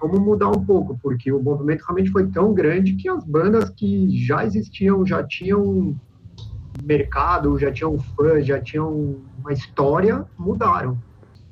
vamos 0.00 0.20
mudar 0.20 0.48
um 0.50 0.64
pouco, 0.64 0.96
porque 1.02 1.32
o 1.32 1.42
movimento 1.42 1.82
realmente 1.82 2.10
foi 2.10 2.28
tão 2.28 2.54
grande 2.54 2.94
que 2.94 3.08
as 3.08 3.24
bandas 3.24 3.68
que 3.70 4.08
já 4.24 4.44
existiam, 4.44 5.04
já 5.04 5.24
tinham 5.24 5.96
mercado, 6.84 7.58
já 7.58 7.72
tinham 7.72 7.98
fãs, 7.98 8.46
já 8.46 8.60
tinham 8.60 9.16
uma 9.40 9.52
história, 9.52 10.24
mudaram. 10.38 10.96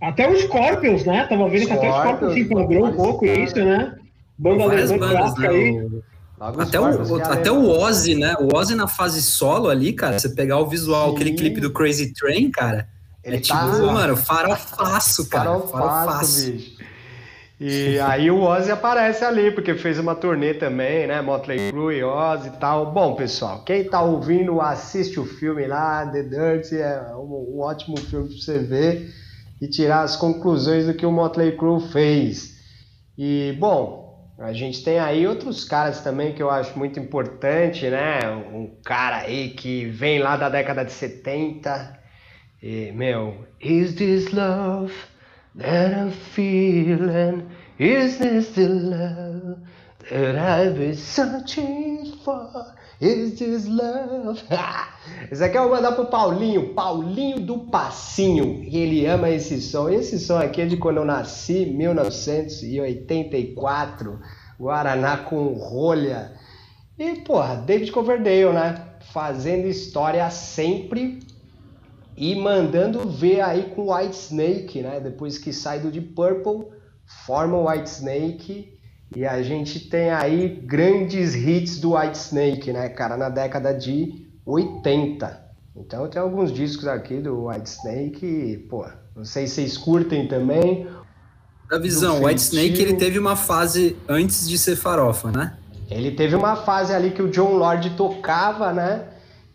Até 0.09 0.29
o 0.29 0.37
Scorpions, 0.37 1.05
né? 1.05 1.27
Tava 1.29 1.49
vendo 1.49 1.67
que 1.67 1.73
até 1.73 1.91
o 1.91 1.93
Scorpions 2.01 2.35
se 2.35 2.41
enquadrou 2.41 2.87
um 2.87 2.93
pouco 2.93 3.25
isso, 3.27 3.57
né? 3.57 3.95
Banda 4.39 4.65
alemã 4.65 4.99
bandas, 4.99 5.17
clássica 5.17 5.41
né? 5.43 5.49
aí. 5.49 5.89
Logo 6.39 6.63
os 6.63 6.69
Até 6.69 6.79
Scorpions, 6.79 7.11
o, 7.11 7.23
até 7.23 7.53
o 7.53 7.69
Ozzy, 7.71 8.15
né? 8.17 8.35
O 8.41 8.57
Ozzy 8.57 8.75
na 8.75 8.89
fase 8.89 9.23
solo 9.23 9.69
ali, 9.69 9.93
cara, 9.93 10.19
você 10.19 10.29
pegar 10.29 10.59
o 10.59 10.67
visual, 10.67 11.11
Sim. 11.11 11.15
aquele 11.15 11.33
clipe 11.35 11.61
do 11.61 11.73
Crazy 11.73 12.13
Train, 12.13 12.51
cara, 12.51 12.89
Ele 13.23 13.37
é 13.37 13.41
tipo, 13.41 13.57
tá- 13.59 13.67
mano, 13.67 14.17
farofaço, 14.17 15.29
cara. 15.31 15.45
Farofaço, 15.45 15.73
Farofaço. 15.73 16.53
bicho. 16.53 16.85
E 17.61 17.99
aí 18.01 18.31
o 18.31 18.43
Ozzy 18.43 18.73
aparece 18.73 19.25
ali, 19.25 19.53
porque 19.53 19.75
fez 19.77 19.99
uma 19.99 20.15
turnê 20.15 20.55
também, 20.55 21.07
né? 21.07 21.23
Motley 21.23 21.71
Crue, 21.71 22.03
Ozzy 22.03 22.49
e 22.49 22.59
tal. 22.59 22.93
Bom, 22.93 23.15
pessoal, 23.15 23.63
quem 23.65 23.85
tá 23.85 24.03
ouvindo, 24.03 24.61
assiste 24.61 25.19
o 25.21 25.25
filme 25.25 25.65
lá, 25.67 26.05
The 26.05 26.23
Dirt, 26.25 26.73
é 26.73 27.15
um, 27.15 27.55
um 27.57 27.61
ótimo 27.61 27.97
filme 27.97 28.29
pra 28.29 28.37
você 28.37 28.59
ver 28.59 29.24
e 29.65 29.69
tirar 29.69 30.03
as 30.03 30.15
conclusões 30.15 30.85
do 30.85 30.93
que 30.93 31.07
o 31.07 31.11
Motley 31.11 31.57
Crue 31.57 31.81
fez. 31.89 32.55
E, 33.17 33.57
bom, 33.59 34.31
a 34.39 34.53
gente 34.53 34.85
tem 34.85 34.99
aí 34.99 35.27
outros 35.27 35.65
caras 35.65 36.03
também 36.03 36.35
que 36.35 36.43
eu 36.43 36.51
acho 36.51 36.79
muito 36.79 37.01
importante, 37.01 37.89
né? 37.89 38.21
Um 38.53 38.77
cara 38.85 39.23
aí 39.23 39.51
que 39.51 39.87
vem 39.87 40.19
lá 40.19 40.37
da 40.37 40.51
década 40.51 40.85
de 40.85 40.93
70 40.93 41.99
e, 42.63 42.93
meu, 42.93 43.47
is 43.59 43.95
this 43.95 44.33
love 44.33 44.93
that 45.57 45.95
I'm 45.95 46.11
feeling? 46.11 47.47
Is 47.79 48.19
this 48.19 48.51
the 48.51 48.69
love 48.69 49.63
that 50.11 50.37
I've 50.37 50.79
been 50.79 50.95
searching 50.95 52.19
for? 52.23 52.75
Is 53.05 53.39
this 53.39 53.67
love? 53.67 54.43
Esse 55.31 55.45
aqui 55.45 55.59
eu 55.59 55.65
vou 55.65 55.73
mandar 55.73 55.93
pro 55.93 56.07
Paulinho, 56.07 56.73
Paulinho 56.73 57.39
do 57.39 57.59
Passinho. 57.59 58.65
E 58.65 58.79
ele 58.79 59.05
ama 59.05 59.29
esse 59.29 59.61
som. 59.61 59.91
Esse 59.91 60.19
som 60.19 60.39
aqui 60.39 60.63
é 60.63 60.67
de 60.67 60.79
quando 60.79 60.97
eu 60.97 61.05
nasci, 61.05 61.67
1984. 61.67 64.19
Guaraná 64.59 65.19
com 65.19 65.53
rolha. 65.53 66.33
E, 66.99 67.17
porra, 67.17 67.57
David 67.57 67.93
Coverdale, 67.93 68.55
né? 68.55 68.83
Fazendo 69.13 69.67
história 69.67 70.31
sempre 70.31 71.21
e 72.17 72.35
mandando 72.35 73.07
ver 73.07 73.43
aí 73.43 73.65
com 73.75 73.93
White 73.93 74.17
Snake, 74.17 74.81
né? 74.81 74.99
Depois 74.99 75.37
que 75.37 75.53
sai 75.53 75.81
do 75.81 75.91
Deep 75.91 76.15
Purple, 76.15 76.69
forma 77.27 77.59
o 77.59 77.69
White 77.69 77.91
Snake 77.91 78.79
e 79.17 79.25
a 79.25 79.43
gente 79.43 79.81
tem 79.81 80.11
aí 80.11 80.49
grandes 80.65 81.35
hits 81.35 81.79
do 81.79 81.97
White 81.97 82.19
Snake, 82.19 82.73
né, 82.73 82.89
cara, 82.89 83.17
na 83.17 83.29
década 83.29 83.73
de 83.73 84.27
80. 84.45 85.45
Então 85.77 86.09
tem 86.09 86.21
alguns 86.21 86.53
discos 86.53 86.87
aqui 86.87 87.19
do 87.19 87.47
White 87.47 87.69
Snake, 87.69 88.27
e, 88.27 88.57
pô, 88.59 88.87
não 89.15 89.25
sei 89.25 89.47
se 89.47 89.55
vocês 89.55 89.77
curtem 89.79 90.27
também. 90.27 90.87
Da 91.71 91.79
visão, 91.79 92.21
Do 92.21 92.27
White 92.27 92.41
Snake 92.41 92.81
ele 92.81 92.95
teve 92.95 93.19
uma 93.19 93.37
fase 93.37 93.97
antes 94.09 94.49
de 94.49 94.59
ser 94.59 94.77
farofa, 94.77 95.31
né? 95.31 95.57
Ele 95.91 96.11
teve 96.11 96.35
uma 96.35 96.57
fase 96.57 96.93
ali 96.93 97.11
que 97.11 97.23
o 97.23 97.29
John 97.29 97.55
Lord 97.55 97.91
tocava, 97.91 98.73
né? 98.73 99.05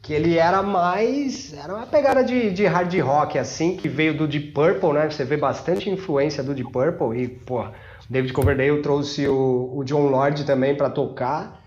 Que 0.01 0.13
ele 0.13 0.37
era 0.37 0.63
mais. 0.63 1.53
Era 1.53 1.75
uma 1.75 1.85
pegada 1.85 2.23
de, 2.23 2.51
de 2.51 2.65
hard 2.65 2.93
rock, 2.99 3.37
assim, 3.37 3.75
que 3.75 3.89
veio 3.89 4.17
do 4.17 4.27
Deep 4.27 4.51
Purple, 4.51 4.93
né? 4.93 5.09
Você 5.09 5.25
vê 5.25 5.35
bastante 5.35 5.89
influência 5.89 6.41
do 6.41 6.53
Deep 6.53 6.71
Purple. 6.71 7.21
E, 7.21 7.27
pô, 7.27 7.61
o 7.61 7.71
David 8.09 8.33
Coverdale 8.33 8.81
trouxe 8.81 9.27
o, 9.27 9.71
o 9.77 9.83
John 9.83 10.07
Lord 10.07 10.43
também 10.45 10.75
pra 10.75 10.89
tocar. 10.89 11.59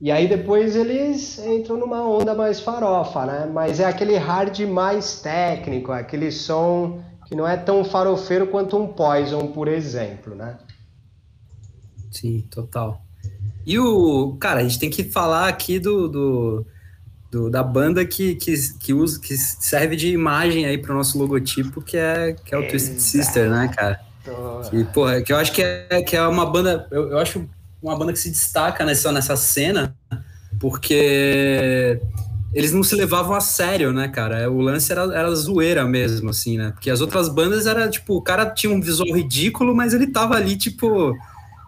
E 0.00 0.10
aí 0.10 0.28
depois 0.28 0.76
eles 0.76 1.38
entram 1.38 1.76
numa 1.78 2.02
onda 2.08 2.34
mais 2.34 2.60
farofa, 2.60 3.26
né? 3.26 3.50
Mas 3.52 3.80
é 3.80 3.84
aquele 3.84 4.16
hard 4.16 4.58
mais 4.60 5.20
técnico, 5.20 5.92
aquele 5.92 6.30
som 6.32 7.02
que 7.26 7.34
não 7.34 7.46
é 7.46 7.56
tão 7.56 7.84
farofeiro 7.84 8.46
quanto 8.48 8.76
um 8.76 8.88
Poison, 8.88 9.46
por 9.48 9.68
exemplo, 9.68 10.34
né? 10.34 10.58
Sim, 12.10 12.46
total. 12.50 13.02
E 13.66 13.78
o. 13.78 14.36
Cara, 14.40 14.60
a 14.60 14.62
gente 14.62 14.78
tem 14.78 14.90
que 14.90 15.04
falar 15.04 15.48
aqui 15.48 15.78
do. 15.78 16.08
do, 16.08 16.66
do- 17.30 17.50
da 17.50 17.62
banda 17.62 18.04
que, 18.04 18.34
que, 18.34 18.54
que, 18.78 18.92
usa, 18.92 19.20
que 19.20 19.36
serve 19.36 19.94
de 19.94 20.08
imagem 20.08 20.66
aí 20.66 20.76
pro 20.78 20.94
nosso 20.94 21.16
logotipo, 21.18 21.80
que 21.80 21.96
é, 21.96 22.32
que 22.32 22.52
é 22.54 22.58
o 22.58 22.66
Twisted 22.66 22.98
Sister, 23.00 23.48
né, 23.50 23.68
cara? 23.68 24.00
Que, 24.70 24.84
porra, 24.84 25.20
que 25.22 25.32
eu 25.32 25.36
acho 25.36 25.52
que 25.52 25.62
é, 25.62 26.02
que 26.02 26.16
é 26.16 26.26
uma 26.26 26.46
banda. 26.46 26.86
Eu, 26.90 27.10
eu 27.10 27.18
acho 27.18 27.48
uma 27.82 27.96
banda 27.96 28.12
que 28.12 28.18
se 28.18 28.30
destaca 28.30 28.84
nessa, 28.84 29.10
nessa 29.10 29.36
cena, 29.36 29.94
porque 30.58 32.00
eles 32.52 32.72
não 32.72 32.82
se 32.82 32.94
levavam 32.94 33.34
a 33.34 33.40
sério, 33.40 33.92
né, 33.92 34.08
cara? 34.08 34.50
O 34.50 34.60
lance 34.60 34.90
era, 34.90 35.02
era 35.16 35.34
zoeira 35.34 35.84
mesmo, 35.84 36.30
assim, 36.30 36.58
né? 36.58 36.72
Porque 36.72 36.90
as 36.90 37.00
outras 37.00 37.28
bandas 37.28 37.66
era 37.66 37.88
tipo, 37.88 38.16
o 38.16 38.22
cara 38.22 38.50
tinha 38.50 38.72
um 38.72 38.80
visual 38.80 39.14
ridículo, 39.14 39.74
mas 39.74 39.94
ele 39.94 40.08
tava 40.08 40.34
ali, 40.34 40.56
tipo, 40.56 41.16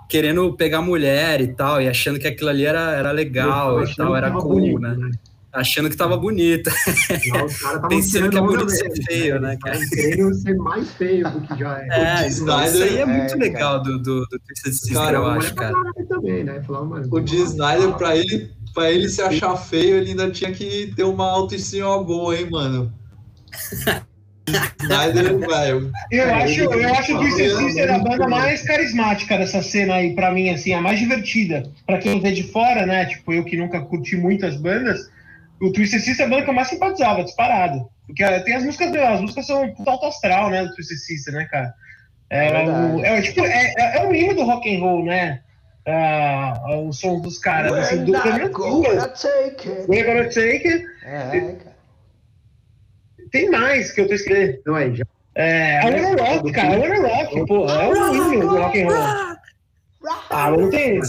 querendo 0.08 0.52
pegar 0.54 0.82
mulher 0.82 1.40
e 1.40 1.48
tal, 1.48 1.80
e 1.80 1.88
achando 1.88 2.18
que 2.18 2.26
aquilo 2.26 2.50
ali 2.50 2.64
era, 2.64 2.92
era 2.92 3.12
legal 3.12 3.82
e 3.82 3.94
tal, 3.94 4.14
era 4.14 4.30
cool, 4.30 4.54
bonito, 4.54 4.78
né? 4.78 5.10
Achando 5.52 5.90
que 5.90 5.96
tava 5.96 6.16
bonita. 6.16 6.70
Pensando 7.88 8.30
que 8.30 8.38
é 8.38 8.40
bonito 8.40 8.70
ser 8.70 8.88
mesmo, 8.88 9.04
feio, 9.04 9.40
né, 9.40 9.56
cara? 9.62 9.78
querendo 9.90 10.34
ser 10.34 10.54
mais 10.56 10.90
feio 10.92 11.30
do 11.30 11.40
que 11.42 11.58
já 11.58 11.78
é. 11.78 11.88
É, 12.24 12.28
então, 12.30 12.64
isso 12.64 12.82
aí 12.82 12.96
é 12.96 13.00
É, 13.02 13.06
muito 13.06 13.28
cara. 13.28 13.40
legal 13.40 13.82
do, 13.82 13.98
do, 13.98 14.20
do 14.26 14.38
Twisted 14.46 14.72
Sister, 14.72 14.94
Cara, 14.96 15.16
eu 15.18 15.26
acho, 15.26 15.54
pra 15.54 15.70
cara. 15.72 15.92
também, 16.08 16.44
né? 16.44 16.62
Falar, 16.62 16.84
mano, 16.84 17.06
O 17.10 17.20
Dee 17.20 17.42
Snyder, 17.42 17.92
pra 17.94 18.16
ele, 18.16 18.50
pra 18.74 18.90
ele 18.90 19.08
se 19.08 19.20
achar 19.20 19.54
feio, 19.56 19.96
ele 19.96 20.10
ainda 20.10 20.30
tinha 20.30 20.50
que 20.52 20.92
ter 20.96 21.04
uma 21.04 21.30
autoestima 21.30 22.02
boa, 22.02 22.34
hein, 22.34 22.48
mano? 22.50 22.92
Snyder, 24.82 25.38
velho. 25.38 25.92
Eu 26.10 26.24
É, 26.24 26.42
acho, 26.44 26.60
eu 26.62 26.94
acho 26.94 27.14
o 27.14 27.18
Twisted 27.20 27.44
ele- 27.44 27.56
Sister 27.56 27.94
a 27.94 27.98
banda 27.98 28.26
mais 28.28 28.62
carismática 28.62 29.38
dessa 29.38 29.62
cena 29.62 29.94
aí, 29.96 30.14
pra 30.14 30.32
mim, 30.32 30.48
assim, 30.50 30.72
a 30.72 30.80
mais 30.80 30.98
divertida. 30.98 31.62
Pra 31.86 31.98
quem 31.98 32.20
vê 32.20 32.32
de 32.32 32.42
fora, 32.50 32.84
né? 32.86 33.04
Tipo, 33.06 33.32
eu 33.32 33.44
que 33.44 33.56
nunca 33.56 33.80
curti 33.82 34.16
muitas 34.16 34.56
bandas, 34.56 35.10
o 35.62 35.72
Twisted 35.72 36.00
Sister 36.00 36.24
é 36.24 36.26
a 36.26 36.30
banda 36.30 36.42
que 36.42 36.50
eu 36.50 36.54
mais 36.54 36.68
simpatizava, 36.68 37.22
disparado. 37.22 37.88
Porque 38.06 38.24
eh, 38.24 38.40
tem 38.40 38.56
as 38.56 38.64
músicas, 38.64 38.92
as 38.94 39.20
músicas 39.20 39.46
são 39.46 39.72
puta 39.74 39.92
alto 39.92 40.06
astral, 40.06 40.50
né? 40.50 40.64
Do 40.64 40.74
Twisted 40.74 40.98
Sister, 40.98 41.34
né, 41.34 41.44
cara? 41.44 41.72
É, 42.30 42.50
Verdade. 42.50 42.94
o, 42.94 43.04
é, 43.04 43.22
tipo, 43.22 43.46
é, 43.46 43.74
é, 43.78 43.98
é 43.98 44.06
um 44.06 44.12
hino 44.12 44.34
do 44.34 44.42
rock 44.42 44.74
and 44.74 44.80
roll, 44.80 45.04
né? 45.04 45.40
Ah, 45.86 46.78
o 46.80 46.92
som 46.92 47.20
dos 47.20 47.38
caras, 47.38 47.72
assim, 47.72 48.04
do 48.04 48.12
gonna 48.12 49.08
take 49.08 49.68
it. 49.68 49.86
We're 49.88 50.04
gonna 50.04 50.28
take 50.28 50.66
it. 50.66 50.84
É, 51.04 51.56
cara. 51.62 51.76
Tem 53.30 53.50
mais 53.50 53.92
que 53.92 54.00
eu 54.00 54.08
tô 54.08 54.14
escrevendo. 54.14 54.58
Não 54.66 54.76
é, 54.76 54.92
já 54.92 55.04
É, 55.34 55.78
a 55.78 55.84
Wanna 55.84 56.22
Rock, 56.22 56.52
cara, 56.52 56.76
a 56.76 56.78
Wanna 56.78 57.08
Rock, 57.08 57.46
pô, 57.46 57.68
é 57.68 57.88
um 57.88 58.32
hino 58.32 58.48
do 58.48 58.58
rock 58.58 58.82
and 58.82 58.86
roll. 58.88 59.36
Ah, 60.30 60.50
não 60.50 60.70
tem. 60.70 61.00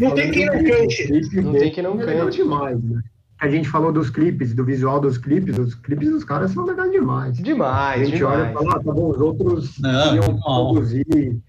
Não 0.00 0.14
tem 0.14 0.30
quem 0.32 0.46
não 0.46 0.64
cante. 0.64 1.12
Não 1.34 1.52
tem 1.52 1.70
quem 1.70 1.82
não 1.84 2.00
é 2.00 2.04
cante. 2.04 2.36
demais, 2.38 2.82
né? 2.82 3.02
A 3.42 3.48
gente 3.48 3.68
falou 3.68 3.92
dos 3.92 4.08
clipes, 4.08 4.54
do 4.54 4.64
visual 4.64 5.00
dos 5.00 5.18
clipes, 5.18 5.58
os 5.58 5.74
clipes 5.74 6.08
dos 6.10 6.22
caras 6.22 6.52
são 6.52 6.64
legais 6.64 6.92
demais. 6.92 7.36
A 7.40 7.42
Demais, 7.42 8.08
gente 8.08 8.22
olha 8.22 8.44
e 8.44 8.46
demais. 8.46 8.66
fala, 8.66 8.76
ah, 8.76 8.84
tá 8.84 8.92
bom, 8.92 9.10
os 9.10 9.20
outros 9.20 9.78
Não, 9.80 10.14
iam 10.14 10.40
produzir 10.40 11.40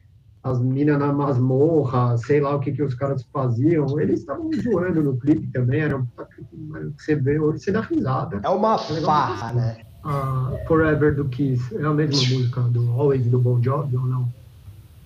as 0.44 0.60
minas 0.60 0.98
na 0.98 1.14
masmorra, 1.14 2.18
sei 2.18 2.42
lá 2.42 2.56
o 2.56 2.60
que, 2.60 2.72
que 2.72 2.82
os 2.82 2.96
caras 2.96 3.24
faziam. 3.32 4.00
Eles 4.00 4.22
estavam 4.22 4.50
zoando 4.60 5.04
no 5.04 5.18
clipe 5.18 5.46
também, 5.54 5.82
era 5.82 5.96
um 5.96 6.04
clipe, 6.36 6.92
que 6.98 7.04
você 7.04 7.16
vê 7.16 7.40
hoje, 7.40 7.60
você 7.60 7.72
dá 7.72 7.82
risada. 7.82 8.40
É 8.44 8.50
uma 8.50 8.76
farra, 8.80 9.54
né? 9.54 9.78
A 10.04 10.52
Forever 10.68 11.16
do 11.16 11.26
Kiss 11.26 11.78
é 11.78 11.86
a 11.86 11.94
mesma 11.94 12.18
música 12.36 12.62
do 12.62 12.90
Always 12.92 13.26
do 13.28 13.38
Bon 13.40 13.62
Jovi 13.62 13.96
ou 13.96 14.06
não? 14.08 14.28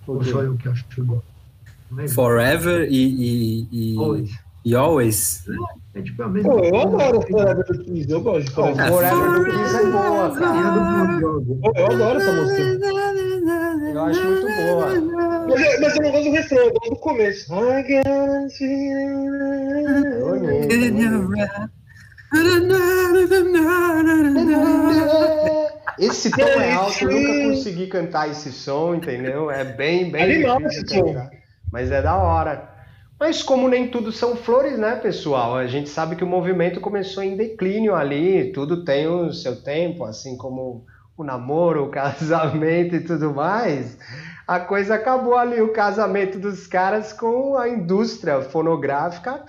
Ou 0.06 0.24
só 0.24 0.40
eu 0.42 0.56
que 0.56 0.66
acho 0.70 0.84
que? 0.88 1.02
Não 1.02 1.22
lembro. 1.92 2.12
Forever 2.14 2.88
e, 2.90 2.96
e, 2.96 3.68
e, 3.70 3.98
Always. 3.98 4.38
e 4.64 4.74
Always. 4.74 5.44
É 5.48 5.52
tipo 6.02 6.22
a 6.22 6.28
mesma 6.28 6.50
Pô, 6.52 6.58
eu 6.64 6.80
adoro 6.80 7.18
o 7.18 7.22
Forever 7.22 7.64
do 7.64 7.84
Kiss, 7.84 8.10
eu 8.10 8.20
gosto 8.20 8.44
de 8.46 8.50
Forever. 8.52 8.88
Forever 8.88 9.30
do 9.30 9.44
Kiss 9.44 9.76
é 9.76 9.84
boa, 9.90 10.26
É 10.26 10.38
cara. 10.38 11.18
Pô, 11.20 11.72
Eu 11.76 11.86
adoro 11.86 12.18
essa 12.20 12.32
música. 12.32 12.62
Eu 13.92 14.04
acho 14.04 14.24
muito 14.24 14.46
boa. 14.46 15.46
Mas, 15.48 15.60
eu- 15.62 15.80
mas 15.80 15.96
eu 15.96 16.02
não 16.02 16.10
gosto 16.12 16.24
do 16.24 16.30
refrão, 16.32 16.58
eu 16.58 16.72
gosto 16.72 16.90
do 16.90 16.96
começo. 16.96 17.52
I 17.54 17.82
bonito. 20.22 20.68
Esse 25.98 26.30
tom 26.30 26.42
é 26.42 26.72
alto, 26.72 27.04
eu 27.04 27.10
nunca 27.10 27.48
consegui 27.50 27.86
cantar 27.88 28.28
esse 28.30 28.52
som, 28.52 28.94
entendeu? 28.94 29.50
É 29.50 29.64
bem, 29.64 30.10
bem 30.10 30.22
Animal 30.22 30.58
difícil 30.58 30.82
esse 30.84 30.94
som. 30.96 31.28
Mas 31.72 31.90
é 31.90 32.00
da 32.00 32.16
hora. 32.16 32.77
Mas 33.18 33.42
como 33.42 33.68
nem 33.68 33.88
tudo 33.88 34.12
são 34.12 34.36
flores, 34.36 34.78
né, 34.78 34.94
pessoal? 34.94 35.56
A 35.56 35.66
gente 35.66 35.88
sabe 35.88 36.14
que 36.14 36.22
o 36.22 36.26
movimento 36.26 36.80
começou 36.80 37.22
em 37.22 37.36
declínio 37.36 37.94
ali, 37.94 38.52
tudo 38.52 38.84
tem 38.84 39.08
o 39.08 39.32
seu 39.32 39.60
tempo, 39.60 40.04
assim 40.04 40.36
como 40.36 40.84
o 41.16 41.24
namoro, 41.24 41.84
o 41.84 41.90
casamento 41.90 42.94
e 42.94 43.00
tudo 43.00 43.34
mais. 43.34 43.98
A 44.46 44.60
coisa 44.60 44.94
acabou 44.94 45.36
ali, 45.36 45.60
o 45.60 45.72
casamento 45.72 46.38
dos 46.38 46.68
caras 46.68 47.12
com 47.12 47.58
a 47.58 47.68
indústria 47.68 48.40
fonográfica 48.40 49.44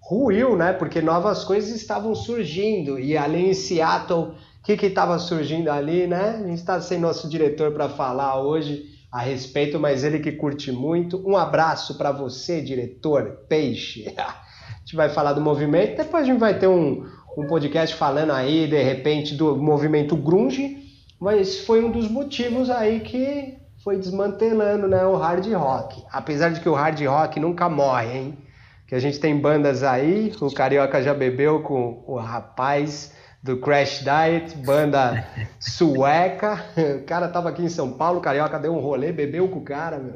ruiu, 0.00 0.56
né? 0.56 0.72
Porque 0.72 1.00
novas 1.00 1.44
coisas 1.44 1.70
estavam 1.70 2.16
surgindo. 2.16 2.98
E 2.98 3.16
ali 3.16 3.48
em 3.48 3.54
Seattle, 3.54 4.32
o 4.32 4.34
que 4.62 4.72
estava 4.72 5.18
surgindo 5.20 5.70
ali, 5.70 6.08
né? 6.08 6.40
A 6.42 6.48
gente 6.48 6.58
está 6.58 6.80
sem 6.80 6.98
nosso 6.98 7.28
diretor 7.28 7.70
para 7.72 7.88
falar 7.88 8.42
hoje 8.42 8.93
a 9.14 9.20
respeito, 9.20 9.78
mas 9.78 10.02
ele 10.02 10.18
que 10.18 10.32
curte 10.32 10.72
muito. 10.72 11.22
Um 11.24 11.36
abraço 11.36 11.96
para 11.96 12.10
você, 12.10 12.60
diretor 12.60 13.44
Peixe. 13.48 14.12
A 14.18 14.78
gente 14.80 14.96
vai 14.96 15.08
falar 15.08 15.34
do 15.34 15.40
movimento, 15.40 15.96
depois 15.96 16.24
a 16.24 16.26
gente 16.26 16.38
vai 16.38 16.58
ter 16.58 16.66
um, 16.66 17.06
um 17.38 17.46
podcast 17.46 17.96
falando 17.96 18.32
aí, 18.32 18.66
de 18.66 18.82
repente, 18.82 19.34
do 19.34 19.56
movimento 19.56 20.14
grunge, 20.14 20.76
mas 21.18 21.60
foi 21.60 21.82
um 21.82 21.90
dos 21.90 22.06
motivos 22.06 22.68
aí 22.68 23.00
que 23.00 23.56
foi 23.82 23.96
desmantelando 23.96 24.86
né, 24.86 25.06
o 25.06 25.16
hard 25.16 25.46
rock. 25.54 26.04
Apesar 26.12 26.50
de 26.50 26.60
que 26.60 26.68
o 26.68 26.74
hard 26.74 27.00
rock 27.06 27.40
nunca 27.40 27.66
morre, 27.66 28.18
hein? 28.18 28.38
Que 28.86 28.94
a 28.94 28.98
gente 28.98 29.18
tem 29.18 29.40
bandas 29.40 29.82
aí, 29.82 30.30
o 30.38 30.52
Carioca 30.52 31.02
já 31.02 31.14
bebeu 31.14 31.62
com 31.62 32.04
o 32.06 32.16
rapaz 32.16 33.14
do 33.44 33.58
Crash 33.58 34.02
Diet, 34.02 34.56
banda 34.64 35.28
sueca. 35.60 36.64
O 36.98 37.04
cara 37.04 37.28
tava 37.28 37.50
aqui 37.50 37.62
em 37.62 37.68
São 37.68 37.92
Paulo, 37.92 38.22
Carioca 38.22 38.58
deu 38.58 38.74
um 38.74 38.80
rolê, 38.80 39.12
bebeu 39.12 39.46
com 39.48 39.58
o 39.58 39.64
cara, 39.64 39.98
meu. 39.98 40.14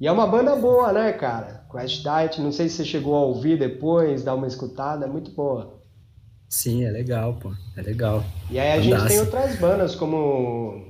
E 0.00 0.08
é 0.08 0.12
uma 0.12 0.26
banda 0.26 0.56
boa, 0.56 0.92
né, 0.92 1.12
cara? 1.12 1.64
Crash 1.70 2.02
Diet, 2.02 2.40
não 2.40 2.50
sei 2.50 2.68
se 2.68 2.76
você 2.76 2.84
chegou 2.84 3.14
a 3.14 3.20
ouvir 3.20 3.56
depois, 3.56 4.24
dar 4.24 4.34
uma 4.34 4.48
escutada, 4.48 5.06
é 5.06 5.08
muito 5.08 5.30
boa. 5.30 5.78
Sim, 6.48 6.84
é 6.84 6.90
legal, 6.90 7.34
pô. 7.34 7.52
É 7.76 7.80
legal. 7.80 8.24
E 8.50 8.58
aí 8.58 8.72
a 8.72 8.80
gente 8.80 8.90
Bandaça. 8.90 9.08
tem 9.08 9.20
outras 9.20 9.56
bandas 9.56 9.94
como 9.94 10.84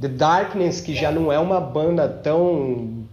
The 0.00 0.08
Darkness, 0.08 0.80
que 0.80 0.94
já 0.94 1.12
não 1.12 1.30
é 1.30 1.38
uma 1.38 1.60
banda 1.60 2.08
tão 2.08 3.06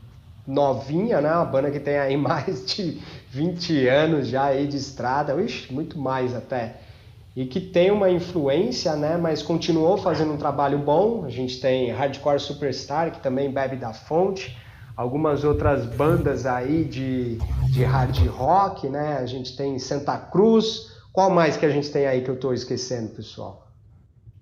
novinha, 0.48 1.20
né? 1.20 1.30
Uma 1.34 1.46
banda 1.46 1.72
que 1.72 1.80
tem 1.80 1.98
aí 1.98 2.16
mais 2.18 2.66
de 2.66 3.02
20 3.32 3.86
anos 3.90 4.30
já 4.30 4.46
aí 4.46 4.66
de 4.66 4.78
estrada, 4.78 5.40
Ixi, 5.42 5.74
muito 5.74 6.00
mais 6.00 6.34
até. 6.34 6.87
E 7.38 7.46
que 7.46 7.60
tem 7.62 7.92
uma 7.92 8.10
influência, 8.10 8.96
né? 8.96 9.16
Mas 9.16 9.44
continuou 9.44 9.96
fazendo 9.96 10.34
um 10.34 10.38
trabalho 10.38 10.80
bom. 10.80 11.24
A 11.24 11.30
gente 11.30 11.62
tem 11.62 11.92
Hardcore 11.92 12.40
Superstar, 12.40 13.12
que 13.12 13.22
também 13.22 13.52
bebe 13.52 13.76
da 13.76 13.94
fonte. 13.94 14.58
Algumas 14.96 15.44
outras 15.44 15.86
bandas 15.86 16.48
aí 16.48 16.84
de, 16.84 17.38
de 17.70 17.84
hard 17.84 18.18
rock, 18.30 18.90
né? 18.90 19.20
A 19.22 19.26
gente 19.28 19.56
tem 19.56 19.78
Santa 19.78 20.18
Cruz. 20.18 20.88
Qual 21.14 21.30
mais 21.30 21.56
que 21.56 21.66
a 21.68 21.70
gente 21.70 21.92
tem 21.92 22.08
aí 22.08 22.22
que 22.22 22.30
eu 22.30 22.40
tô 22.40 22.52
esquecendo, 22.54 23.10
pessoal? 23.10 23.68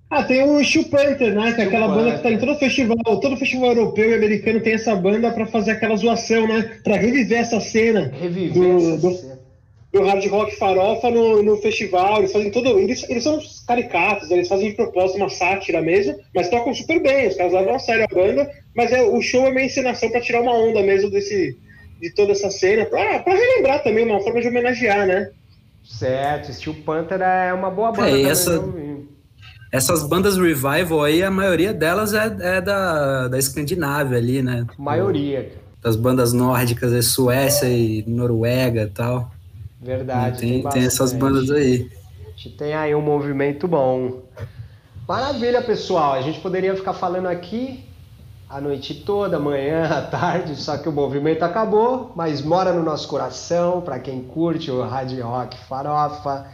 Ah, 0.10 0.24
tem 0.24 0.50
o 0.50 0.64
Steel 0.64 0.86
Panther, 0.86 1.36
né? 1.36 1.52
Que 1.52 1.62
é 1.64 1.66
aquela 1.66 1.90
banda 1.90 2.16
que 2.16 2.24
tá 2.24 2.32
em 2.32 2.38
todo 2.38 2.56
festival, 2.58 2.96
todo 3.20 3.36
festival 3.36 3.72
europeu 3.74 4.10
e 4.10 4.14
americano 4.14 4.62
tem 4.62 4.72
essa 4.76 4.96
banda 4.96 5.32
pra 5.32 5.46
fazer 5.48 5.72
aquela 5.72 5.98
zoação, 5.98 6.48
né? 6.48 6.62
Pra 6.82 6.96
reviver 6.96 7.40
essa 7.40 7.60
cena 7.60 8.10
Reviver 8.18 8.54
Do- 8.54 8.78
essa 8.78 8.98
do- 9.02 9.14
cena. 9.16 9.35
Do 9.96 10.04
hard 10.04 10.26
rock 10.28 10.56
farofa 10.58 11.10
no, 11.10 11.42
no 11.42 11.58
festival. 11.58 12.18
Eles 12.20 12.32
fazem 12.34 12.52
todo. 12.52 12.78
Eles, 12.78 13.08
eles 13.10 13.24
são 13.24 13.38
uns 13.38 13.64
caricatos, 13.66 14.30
eles 14.30 14.48
fazem 14.48 14.70
de 14.70 14.76
propósito 14.76 15.18
uma 15.18 15.30
sátira 15.30 15.82
mesmo, 15.82 16.16
mas 16.36 16.50
tocam 16.50 16.74
super 16.74 17.02
bem. 17.02 17.28
Os 17.30 17.36
caras 17.36 17.54
levam 17.54 17.76
a 17.76 17.80
sério 17.80 18.04
a 18.10 18.14
banda, 18.14 18.50
mas 18.76 18.92
é, 18.92 19.02
o 19.04 19.22
show 19.22 19.46
é 19.48 19.52
meio 19.52 19.68
encenação 19.68 20.10
pra 20.10 20.22
tirar 20.22 20.42
uma 20.42 20.54
onda 20.54 20.82
mesmo 20.82 21.10
desse, 21.10 21.58
de 22.02 22.14
toda 22.14 22.34
essa 22.34 22.50
cena, 22.52 22.86
pra, 22.86 23.20
pra 23.20 23.34
relembrar 23.34 23.82
também, 23.84 24.06
uma 24.06 24.20
forma 24.22 24.42
de 24.42 24.48
homenagear, 24.50 25.08
né? 25.08 25.30
Certo, 25.84 26.52
Steel 26.52 26.76
Panther 26.86 27.22
é 27.22 27.54
uma 27.54 27.70
boa 27.70 27.92
banda. 27.92 28.10
É, 28.10 28.12
e 28.12 28.16
também, 28.18 28.32
essa- 28.32 28.58
não. 28.62 29.06
Essas 29.72 30.04
bandas 30.08 30.38
revival 30.38 31.04
aí, 31.04 31.22
a 31.22 31.30
maioria 31.30 31.74
delas 31.74 32.14
é, 32.14 32.34
é 32.40 32.62
da, 32.62 33.28
da 33.28 33.38
Escandinávia 33.38 34.18
ali, 34.18 34.42
né? 34.42 34.66
Maioria, 34.78 35.52
Das 35.82 35.96
bandas 35.98 36.32
nórdicas, 36.32 36.94
é 36.94 37.02
Suécia 37.02 37.68
e 37.68 38.04
Noruega 38.08 38.84
e 38.84 38.90
tal. 38.90 39.32
Verdade. 39.86 40.40
tem, 40.40 40.64
tem 40.64 40.84
essas 40.84 41.14
bastante. 41.14 41.20
bandas 41.20 41.52
aí. 41.52 41.90
A 42.26 42.30
gente 42.32 42.50
tem 42.58 42.74
aí 42.74 42.94
um 42.94 43.02
movimento 43.02 43.68
bom. 43.68 44.24
Maravilha, 45.08 45.62
pessoal. 45.62 46.14
A 46.14 46.22
gente 46.22 46.40
poderia 46.40 46.76
ficar 46.76 46.94
falando 46.94 47.28
aqui 47.28 47.86
a 48.50 48.62
noite 48.62 48.94
toda, 48.94 49.38
amanhã, 49.38 49.86
à 49.86 50.02
tarde, 50.02 50.56
só 50.56 50.78
que 50.78 50.88
o 50.88 50.92
movimento 50.92 51.44
acabou, 51.44 52.12
mas 52.16 52.42
mora 52.42 52.72
no 52.72 52.84
nosso 52.84 53.08
coração, 53.08 53.82
para 53.82 54.00
quem 54.00 54.22
curte 54.22 54.70
o 54.72 54.82
hard 54.82 55.20
rock 55.20 55.58
farofa. 55.68 56.48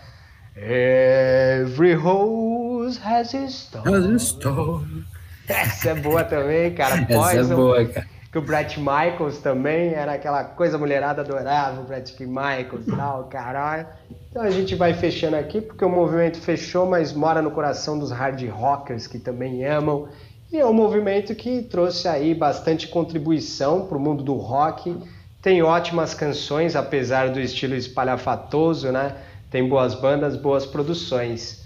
Every 0.56 1.94
rose 1.94 3.00
has 3.04 3.34
its 3.34 3.70
thorn. 3.72 5.06
Essa 5.48 5.90
é 5.90 5.96
boa 5.96 6.24
também, 6.24 6.74
cara. 6.74 6.96
Essa 7.10 7.14
é 7.14 7.18
Poison, 7.18 7.56
boa, 7.56 7.86
cara. 7.86 8.08
Que 8.32 8.38
o 8.38 8.42
Brett 8.42 8.80
Michaels 8.80 9.40
também 9.40 9.94
era 9.94 10.14
aquela 10.14 10.44
coisa 10.44 10.78
mulherada 10.78 11.22
adorava 11.22 11.82
o 11.82 11.84
Brett 11.84 12.16
Michaels 12.26 12.88
e 12.88 12.96
tal, 12.96 13.26
caralho. 13.26 13.86
Então 14.30 14.42
a 14.42 14.50
gente 14.50 14.74
vai 14.74 14.94
fechando 14.94 15.36
aqui 15.36 15.60
porque 15.60 15.84
o 15.84 15.90
movimento 15.90 16.40
fechou, 16.40 16.86
mas 16.86 17.12
mora 17.12 17.42
no 17.42 17.52
coração 17.52 18.00
dos 18.00 18.10
hard 18.10 18.42
rockers 18.48 19.06
que 19.06 19.20
também 19.20 19.66
amam. 19.66 20.08
E 20.50 20.58
é 20.58 20.66
um 20.66 20.74
movimento 20.74 21.36
que 21.36 21.62
trouxe 21.64 22.08
aí 22.08 22.34
bastante 22.34 22.88
contribuição 22.88 23.86
para 23.86 23.98
o 23.98 24.00
mundo 24.00 24.24
do 24.24 24.36
rock. 24.36 24.96
Tem 25.42 25.62
ótimas 25.62 26.14
canções, 26.14 26.76
apesar 26.76 27.30
do 27.32 27.40
estilo 27.40 27.76
espalhafatoso, 27.76 28.92
né? 28.92 29.16
Tem 29.50 29.68
boas 29.68 29.94
bandas, 29.94 30.38
boas 30.38 30.66
produções. 30.66 31.61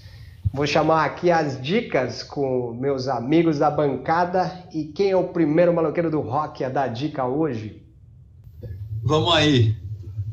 Vou 0.55 0.65
chamar 0.65 1.03
aqui 1.03 1.29
as 1.29 1.61
dicas 1.61 2.23
com 2.23 2.73
meus 2.79 3.09
amigos 3.09 3.59
da 3.59 3.69
bancada. 3.69 4.63
E 4.73 4.85
quem 4.85 5.11
é 5.11 5.15
o 5.17 5.27
primeiro 5.27 5.73
maloqueiro 5.73 6.09
do 6.09 6.21
rock 6.21 6.63
a 6.63 6.69
dar 6.69 6.87
dica 6.87 7.25
hoje? 7.25 7.83
Vamos 9.03 9.35
aí. 9.35 9.75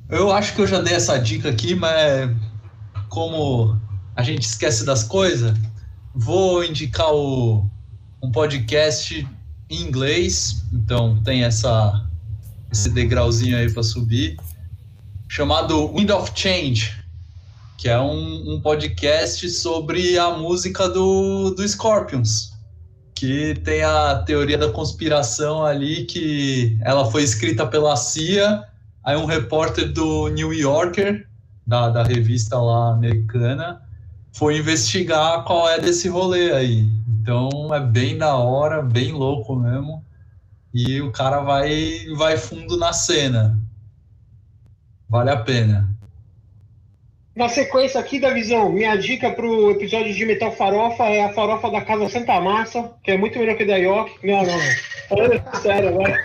Eu 0.08 0.30
acho 0.30 0.54
que 0.54 0.60
eu 0.60 0.66
já 0.68 0.80
dei 0.80 0.94
essa 0.94 1.18
dica 1.18 1.48
aqui, 1.48 1.74
mas 1.74 2.30
como 3.08 3.76
a 4.14 4.22
gente 4.22 4.42
esquece 4.42 4.86
das 4.86 5.02
coisas, 5.02 5.58
vou 6.14 6.62
indicar 6.62 7.12
o, 7.12 7.68
um 8.22 8.30
podcast 8.30 9.28
em 9.68 9.82
inglês, 9.82 10.64
então 10.72 11.20
tem 11.24 11.42
essa 11.42 12.08
esse 12.70 12.88
degrauzinho 12.90 13.56
aí 13.56 13.68
para 13.72 13.82
subir, 13.82 14.36
chamado 15.28 15.92
Wind 15.92 16.10
of 16.10 16.30
Change, 16.32 17.01
que 17.82 17.88
é 17.88 18.00
um, 18.00 18.54
um 18.54 18.60
podcast 18.60 19.50
sobre 19.50 20.16
a 20.16 20.30
música 20.30 20.88
do, 20.88 21.50
do 21.50 21.66
Scorpions, 21.66 22.52
que 23.12 23.56
tem 23.64 23.82
a 23.82 24.22
teoria 24.24 24.56
da 24.56 24.70
conspiração 24.70 25.66
ali, 25.66 26.04
que 26.04 26.78
ela 26.82 27.10
foi 27.10 27.24
escrita 27.24 27.66
pela 27.66 27.96
CIA, 27.96 28.62
aí 29.02 29.16
um 29.16 29.24
repórter 29.24 29.92
do 29.92 30.28
New 30.28 30.52
Yorker, 30.52 31.26
da, 31.66 31.88
da 31.88 32.04
revista 32.04 32.56
lá 32.56 32.92
americana, 32.92 33.82
foi 34.32 34.58
investigar 34.58 35.42
qual 35.42 35.68
é 35.68 35.80
desse 35.80 36.08
rolê 36.08 36.52
aí. 36.52 36.88
Então 37.20 37.74
é 37.74 37.80
bem 37.80 38.16
da 38.16 38.36
hora, 38.36 38.80
bem 38.80 39.10
louco 39.10 39.56
mesmo. 39.56 40.04
E 40.72 41.00
o 41.00 41.10
cara 41.10 41.40
vai, 41.40 42.06
vai 42.16 42.36
fundo 42.36 42.76
na 42.76 42.92
cena. 42.92 43.60
Vale 45.08 45.30
a 45.30 45.36
pena. 45.36 45.91
Na 47.34 47.48
sequência 47.48 47.98
aqui 47.98 48.20
da 48.20 48.28
visão, 48.28 48.70
minha 48.70 48.94
dica 48.94 49.30
pro 49.30 49.70
episódio 49.70 50.12
de 50.12 50.26
Metal 50.26 50.52
Farofa 50.52 51.04
é 51.04 51.24
a 51.24 51.32
farofa 51.32 51.70
da 51.70 51.80
Casa 51.80 52.06
Santa 52.10 52.38
Massa, 52.38 52.92
que 53.02 53.10
é 53.10 53.16
muito 53.16 53.38
melhor 53.38 53.56
que 53.56 53.64
da 53.64 53.76
York. 53.76 54.14
Não, 54.22 54.42
não, 54.42 54.58
não. 54.58 55.60
Sério 55.62 55.88
agora. 55.88 56.22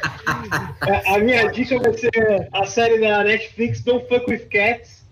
A 1.06 1.18
minha 1.20 1.50
dica 1.50 1.80
vai 1.80 1.94
ser 1.94 2.50
a 2.52 2.66
série 2.66 3.00
da 3.00 3.24
Netflix 3.24 3.82
Don't 3.82 4.06
Fuck 4.10 4.30
With 4.30 4.48
Cats, 4.50 5.08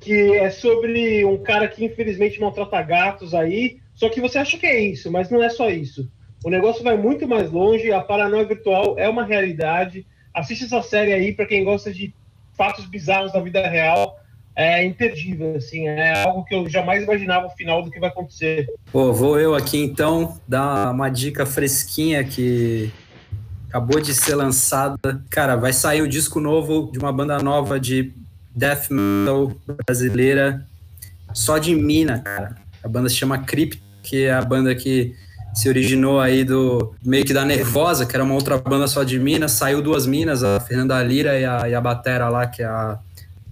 que 0.00 0.36
é 0.36 0.50
sobre 0.50 1.24
um 1.24 1.38
cara 1.38 1.66
que 1.66 1.82
infelizmente 1.82 2.38
maltrata 2.38 2.82
gatos 2.82 3.32
aí. 3.32 3.78
Só 3.94 4.10
que 4.10 4.20
você 4.20 4.36
acha 4.36 4.58
que 4.58 4.66
é 4.66 4.78
isso, 4.78 5.10
mas 5.10 5.30
não 5.30 5.42
é 5.42 5.48
só 5.48 5.70
isso. 5.70 6.10
O 6.44 6.50
negócio 6.50 6.84
vai 6.84 6.98
muito 6.98 7.26
mais 7.26 7.50
longe, 7.50 7.90
a 7.90 8.02
paranoia 8.02 8.44
virtual 8.44 8.98
é 8.98 9.08
uma 9.08 9.24
realidade. 9.24 10.06
Assiste 10.34 10.64
essa 10.64 10.82
série 10.82 11.14
aí 11.14 11.32
para 11.32 11.46
quem 11.46 11.64
gosta 11.64 11.90
de 11.90 12.14
fatos 12.54 12.84
bizarros 12.84 13.32
da 13.32 13.40
vida 13.40 13.66
real 13.66 14.17
é 14.58 14.84
imperdível, 14.84 15.54
assim, 15.54 15.86
é 15.86 16.24
algo 16.24 16.44
que 16.44 16.52
eu 16.52 16.68
jamais 16.68 17.04
imaginava 17.04 17.46
o 17.46 17.50
final 17.50 17.80
do 17.80 17.92
que 17.92 18.00
vai 18.00 18.08
acontecer. 18.08 18.68
Pô, 18.90 19.12
vou 19.12 19.38
eu 19.38 19.54
aqui 19.54 19.78
então 19.78 20.36
dar 20.48 20.90
uma 20.90 21.08
dica 21.08 21.46
fresquinha 21.46 22.24
que 22.24 22.90
acabou 23.68 24.00
de 24.00 24.12
ser 24.12 24.34
lançada. 24.34 25.22
Cara, 25.30 25.54
vai 25.54 25.72
sair 25.72 26.02
o 26.02 26.08
disco 26.08 26.40
novo 26.40 26.90
de 26.90 26.98
uma 26.98 27.12
banda 27.12 27.38
nova 27.38 27.78
de 27.78 28.12
death 28.52 28.90
metal 28.90 29.52
brasileira, 29.86 30.66
só 31.32 31.56
de 31.58 31.72
mina, 31.76 32.18
cara. 32.18 32.56
A 32.82 32.88
banda 32.88 33.08
se 33.08 33.14
chama 33.14 33.38
Cryptic. 33.38 33.80
que 34.02 34.24
é 34.24 34.32
a 34.32 34.42
banda 34.42 34.74
que 34.74 35.14
se 35.54 35.68
originou 35.68 36.18
aí 36.18 36.42
do 36.42 36.94
meio 37.04 37.24
que 37.24 37.32
da 37.32 37.44
Nervosa, 37.44 38.04
que 38.04 38.16
era 38.16 38.24
uma 38.24 38.34
outra 38.34 38.58
banda 38.58 38.88
só 38.88 39.04
de 39.04 39.20
Minas, 39.20 39.52
saiu 39.52 39.80
duas 39.80 40.04
Minas, 40.04 40.42
a 40.42 40.58
Fernanda 40.58 41.00
Lira 41.02 41.38
e 41.38 41.44
a, 41.44 41.68
e 41.68 41.74
a 41.74 41.80
Batera 41.80 42.28
lá, 42.28 42.46
que 42.46 42.62
é 42.62 42.66
a 42.66 42.98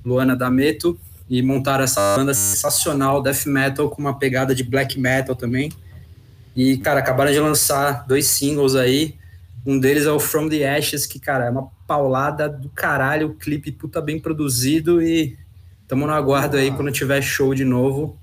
Luana 0.07 0.37
D'Ameto, 0.37 0.99
e 1.29 1.43
montaram 1.43 1.83
essa 1.83 2.17
banda 2.17 2.33
sensacional, 2.33 3.21
death 3.21 3.47
metal, 3.47 3.91
com 3.91 4.01
uma 4.01 4.17
pegada 4.17 4.55
de 4.55 4.63
black 4.63 4.99
metal 4.99 5.35
também. 5.35 5.73
E, 6.55 6.79
cara, 6.79 7.01
acabaram 7.01 7.33
de 7.33 7.41
lançar 7.41 8.07
dois 8.07 8.27
singles 8.27 8.77
aí, 8.77 9.17
um 9.67 9.79
deles 9.79 10.07
é 10.07 10.13
o 10.13 10.21
From 10.21 10.49
the 10.49 10.77
Ashes, 10.77 11.05
que, 11.05 11.19
cara, 11.19 11.47
é 11.47 11.51
uma 11.51 11.69
paulada 11.87 12.49
do 12.49 12.69
caralho, 12.69 13.31
o 13.31 13.35
clipe 13.35 13.73
puta 13.73 14.01
bem 14.01 14.21
produzido 14.21 15.03
e 15.03 15.37
tamo 15.89 16.07
no 16.07 16.13
aguardo 16.13 16.57
aí 16.57 16.71
quando 16.71 16.93
tiver 16.93 17.21
show 17.21 17.53
de 17.53 17.65
novo 17.65 18.17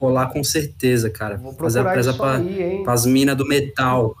rolar 0.00 0.28
com 0.28 0.42
certeza, 0.42 1.10
cara. 1.10 1.36
Vou 1.36 1.52
Fazer 1.52 1.80
a 1.80 1.92
presa 1.92 2.14
pra, 2.14 2.36
aí, 2.36 2.80
pras 2.82 3.04
minas 3.04 3.36
do 3.36 3.46
metal. 3.46 4.16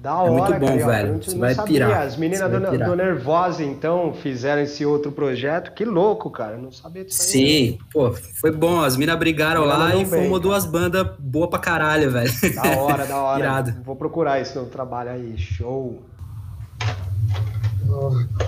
Da 0.00 0.10
É 0.12 0.14
hora, 0.14 0.30
muito 0.30 0.52
bom, 0.60 0.66
Carioca. 0.66 0.86
velho. 0.86 1.22
Você 1.22 1.36
vai 1.38 1.54
sabia. 1.54 1.86
pirar. 1.86 2.02
As 2.06 2.16
meninas 2.16 2.50
do, 2.50 2.70
pirar. 2.70 2.88
do 2.88 2.96
Nervosa, 2.96 3.62
então, 3.62 4.14
fizeram 4.14 4.62
esse 4.62 4.86
outro 4.86 5.12
projeto. 5.12 5.72
Que 5.74 5.84
louco, 5.84 6.30
cara. 6.30 6.54
Eu 6.56 6.62
não 6.62 6.72
sabia 6.72 7.04
disso 7.04 7.20
aí. 7.20 7.28
Sim, 7.28 7.78
pô, 7.92 8.10
foi 8.12 8.50
bom. 8.50 8.80
As 8.80 8.96
minas 8.96 9.18
brigaram 9.18 9.62
lá 9.66 9.94
e 9.94 10.06
bem, 10.06 10.28
cara. 10.30 10.40
duas 10.40 10.64
bandas 10.64 11.06
boas 11.18 11.50
pra 11.50 11.58
caralho, 11.58 12.10
velho. 12.10 12.30
Da 12.54 12.80
hora, 12.80 13.04
da 13.06 13.16
hora. 13.18 13.40
Irado. 13.40 13.74
Vou 13.84 13.94
procurar 13.94 14.40
esse 14.40 14.56
novo 14.56 14.70
trabalho 14.70 15.10
aí. 15.10 15.36
Show. 15.36 16.00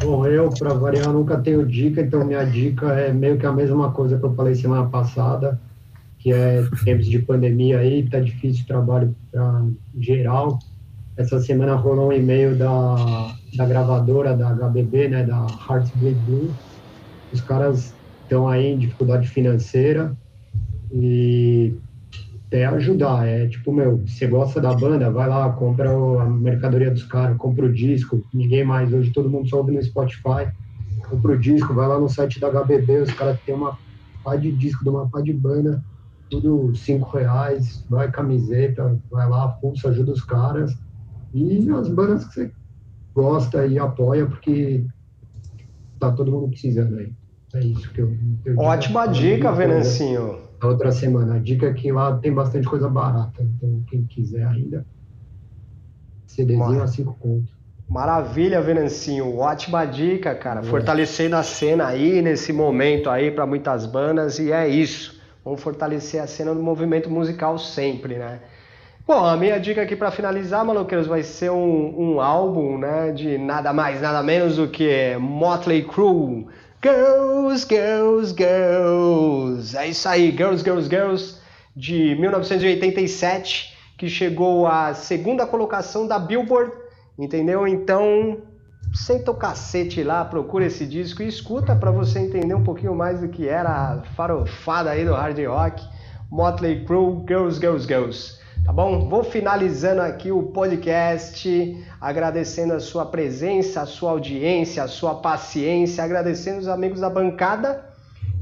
Bom, 0.03 0.27
eu, 0.27 0.49
para 0.59 0.73
variar, 0.73 1.09
nunca 1.09 1.37
tenho 1.37 1.67
dica, 1.67 2.01
então 2.01 2.25
minha 2.25 2.45
dica 2.45 2.93
é 2.95 3.13
meio 3.13 3.37
que 3.39 3.45
a 3.45 3.53
mesma 3.53 3.91
coisa 3.91 4.17
que 4.17 4.25
eu 4.25 4.33
falei 4.35 4.55
semana 4.55 4.89
passada, 4.89 5.61
que 6.19 6.33
é 6.33 6.63
tempos 6.85 7.07
de 7.07 7.19
pandemia 7.19 7.81
aí, 7.81 8.09
tá 8.09 8.21
difícil 8.21 8.65
o 8.65 8.67
trabalho 8.69 9.15
para 9.31 9.65
geral. 9.99 10.59
Essa 11.17 11.39
semana 11.41 11.75
rolou 11.75 12.09
um 12.09 12.13
e-mail 12.13 12.57
da, 12.57 13.35
da 13.57 13.67
gravadora 13.67 14.37
da 14.37 14.55
HBB, 14.55 15.09
né, 15.09 15.25
da 15.25 15.47
Heartbeat 15.69 16.19
Blue. 16.21 16.55
Os 17.31 17.41
caras 17.43 17.95
estão 18.23 18.49
aí 18.49 18.67
em 18.67 18.79
dificuldade 18.79 19.29
financeira 19.29 20.17
e 20.93 21.75
é 22.51 22.67
ajudar, 22.67 23.27
é 23.27 23.47
tipo, 23.49 23.73
meu, 23.73 23.99
você 24.07 24.27
gosta 24.27 24.61
da 24.61 24.75
banda, 24.75 25.11
vai 25.11 25.27
lá, 25.27 25.51
compra 25.53 25.91
a 25.91 26.27
mercadoria 26.27 26.91
dos 26.91 27.05
caras, 27.05 27.37
compra 27.39 27.65
o 27.65 27.73
disco, 27.73 28.23
ninguém 28.33 28.63
mais, 28.63 28.93
hoje 28.93 29.11
todo 29.11 29.31
mundo 29.31 29.49
só 29.49 29.59
ouve 29.59 29.73
no 29.73 29.83
Spotify, 29.83 30.53
compra 31.09 31.33
o 31.33 31.39
disco, 31.39 31.73
vai 31.73 31.89
lá 31.89 31.99
no 31.99 32.11
site 32.11 32.39
da 32.39 32.51
HBB, 32.51 32.99
os 32.99 33.13
caras 33.15 33.41
têm 33.47 33.55
uma 33.55 33.79
pá 34.23 34.37
de 34.37 34.53
disco 34.53 34.85
de 34.85 34.91
uma 34.91 35.09
pá 35.09 35.23
de 35.23 35.33
banda, 35.33 35.83
tudo 36.31 36.75
cinco 36.75 37.17
reais, 37.17 37.85
vai 37.89 38.11
camiseta, 38.11 38.99
vai 39.11 39.29
lá, 39.29 39.49
pulsa, 39.49 39.89
ajuda 39.89 40.13
os 40.13 40.23
caras, 40.23 40.73
e 41.35 41.71
as 41.71 41.89
bandas 41.89 42.27
que 42.27 42.35
você 42.35 42.53
gosta 43.15 43.67
e 43.67 43.79
apoia, 43.79 44.27
porque 44.27 44.85
tá 45.99 46.11
todo 46.13 46.31
mundo 46.31 46.49
precisando 46.49 46.99
aí. 46.99 47.13
É 47.55 47.61
isso 47.61 47.93
que 47.93 48.01
eu... 48.01 48.17
eu 48.45 48.59
Ótima 48.59 49.07
dica, 49.07 49.53
Venancinho. 49.53 50.39
na 50.61 50.69
outra 50.69 50.91
semana. 50.91 51.35
A 51.35 51.39
dica 51.39 51.67
é 51.67 51.73
que 51.73 51.93
lá 51.93 52.17
tem 52.19 52.33
bastante 52.33 52.67
coisa 52.67 52.89
barata. 52.89 53.43
Então, 53.43 53.83
quem 53.89 54.05
quiser 54.05 54.47
ainda, 54.47 54.87
CDzinho 56.27 56.83
a 56.83 56.87
5 56.87 57.15
conto. 57.21 57.53
Maravilha, 57.89 58.63
Venancinho. 58.63 59.37
Ótima 59.37 59.85
dica, 59.85 60.35
cara. 60.35 60.63
Fortalecendo 60.63 61.37
a 61.37 61.43
cena 61.43 61.87
aí 61.89 62.23
nesse 62.23 62.51
momento 62.51 63.11
aí 63.11 63.31
para 63.31 63.45
muitas 63.45 63.85
bandas 63.85 64.39
e 64.39 64.51
é 64.51 64.67
isso. 64.67 65.21
Vamos 65.45 65.61
fortalecer 65.61 66.23
a 66.23 66.27
cena 66.27 66.55
do 66.55 66.63
movimento 66.63 67.11
musical 67.11 67.59
sempre, 67.59 68.17
né? 68.17 68.41
Bom, 69.07 69.25
a 69.25 69.37
minha 69.37 69.59
dica 69.59 69.83
aqui 69.83 69.97
para 69.97 70.11
finalizar, 70.11 70.65
maloqueiros, 70.65 71.07
vai 71.07 71.23
ser 71.23 71.51
um, 71.51 72.15
um 72.15 72.21
álbum, 72.21 72.79
né, 72.79 73.11
de 73.13 73.37
nada 73.37 73.73
mais, 73.73 74.01
nada 74.01 74.23
menos 74.23 74.57
do 74.57 74.69
que 74.69 75.17
Motley 75.19 75.83
Crue. 75.83 76.47
Girls, 76.83 77.67
Girls, 77.69 78.35
Girls. 78.37 79.77
É 79.77 79.89
isso 79.89 80.09
aí, 80.09 80.31
Girls, 80.31 80.63
Girls, 80.63 80.89
Girls, 80.89 81.37
de 81.75 82.15
1987, 82.15 83.77
que 83.99 84.09
chegou 84.09 84.67
à 84.67 84.95
segunda 84.95 85.47
colocação 85.47 86.07
da 86.07 86.19
Billboard 86.19 86.73
Entendeu? 87.19 87.69
Então, 87.69 88.39
senta 88.95 89.31
o 89.31 89.35
cacete 89.35 90.03
lá, 90.03 90.25
procura 90.25 90.67
esse 90.67 90.87
disco 90.87 91.23
e 91.23 91.29
escuta 91.29 91.77
para 91.77 91.91
você 91.91 92.21
entender 92.21 92.55
um 92.55 92.65
pouquinho 92.65 92.95
mais 92.95 93.21
do 93.21 93.29
que 93.29 93.47
era 93.47 93.71
a 93.71 94.03
farofada 94.17 94.91
aí 94.91 95.05
do 95.05 95.13
hard 95.13 95.39
rock. 95.47 95.83
Motley 96.31 96.85
Crue, 96.85 97.23
Girls, 97.29 97.61
Girls, 97.61 97.87
Girls. 97.87 98.42
Tá 98.65 98.73
bom? 98.73 99.09
Vou 99.09 99.25
finalizando 99.25 100.03
aqui 100.03 100.31
o 100.31 100.45
podcast, 100.45 101.85
agradecendo 102.01 102.75
a 102.75 102.81
sua 102.81 103.05
presença, 103.05 103.83
a 103.83 103.87
sua 103.87 104.13
audiência, 104.13 104.85
a 104.85 104.89
sua 104.89 105.17
paciência, 105.17 106.05
agradecendo 106.05 106.61
os 106.61 106.69
amigos 106.69 107.01
da 107.01 107.11
bancada 107.11 107.93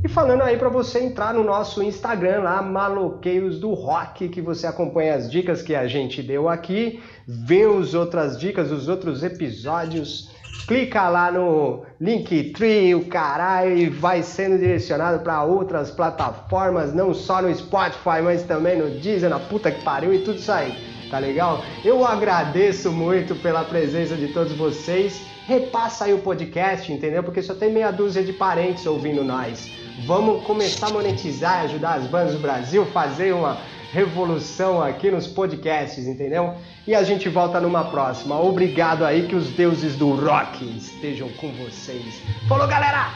e 0.04 0.08
falando 0.08 0.42
aí 0.42 0.58
para 0.58 0.68
você 0.68 0.98
entrar 0.98 1.32
no 1.32 1.42
nosso 1.42 1.82
Instagram 1.82 2.40
lá, 2.40 2.62
Maloqueiros 2.62 3.58
do 3.58 3.72
Rock, 3.72 4.28
que 4.28 4.42
você 4.42 4.66
acompanha 4.66 5.14
as 5.14 5.30
dicas 5.30 5.62
que 5.62 5.74
a 5.74 5.86
gente 5.86 6.22
deu 6.22 6.50
aqui, 6.50 7.02
vê 7.26 7.64
as 7.64 7.94
outras 7.94 8.38
dicas, 8.38 8.70
os 8.70 8.88
outros 8.88 9.22
episódios, 9.22 10.30
clica 10.66 11.08
lá 11.08 11.32
no 11.32 11.84
Linktree, 12.00 12.94
o 12.94 13.06
caralho, 13.06 13.76
e 13.76 13.88
vai 13.88 14.22
sendo 14.22 14.56
direcionado 14.56 15.18
para 15.20 15.42
outras 15.42 15.90
plataformas, 15.90 16.94
não 16.94 17.12
só 17.12 17.42
no 17.42 17.52
Spotify, 17.54 18.22
mas 18.22 18.44
também 18.44 18.78
no 18.78 18.88
Deezer, 19.00 19.30
na 19.30 19.40
puta 19.40 19.70
que 19.70 19.82
pariu 19.82 20.14
e 20.14 20.20
tudo 20.20 20.38
isso 20.38 20.52
aí. 20.52 20.72
Tá 21.10 21.18
legal? 21.18 21.60
Eu 21.84 22.06
agradeço 22.06 22.92
muito 22.92 23.34
pela 23.34 23.64
presença 23.64 24.14
de 24.14 24.28
todos 24.28 24.52
vocês. 24.52 25.20
Repassa 25.44 26.04
aí 26.04 26.14
o 26.14 26.18
podcast, 26.18 26.92
entendeu? 26.92 27.24
Porque 27.24 27.42
só 27.42 27.52
tem 27.52 27.72
meia 27.72 27.90
dúzia 27.90 28.22
de 28.22 28.32
parentes 28.32 28.86
ouvindo 28.86 29.24
nós. 29.24 29.68
Vamos 30.06 30.44
começar 30.44 30.86
a 30.86 30.90
monetizar, 30.90 31.64
ajudar 31.64 31.94
as 31.94 32.06
bandas 32.06 32.34
do 32.34 32.38
Brasil, 32.38 32.86
fazer 32.86 33.32
uma 33.32 33.58
revolução 33.92 34.82
aqui 34.82 35.10
nos 35.10 35.26
podcasts, 35.26 36.06
entendeu? 36.06 36.54
E 36.86 36.94
a 36.94 37.02
gente 37.02 37.28
volta 37.28 37.60
numa 37.60 37.84
próxima. 37.84 38.40
Obrigado 38.40 39.04
aí, 39.04 39.26
que 39.26 39.34
os 39.34 39.48
deuses 39.50 39.96
do 39.96 40.14
rock 40.14 40.64
estejam 40.76 41.28
com 41.40 41.50
vocês. 41.52 42.22
Falou, 42.48 42.66
galera! 42.66 43.12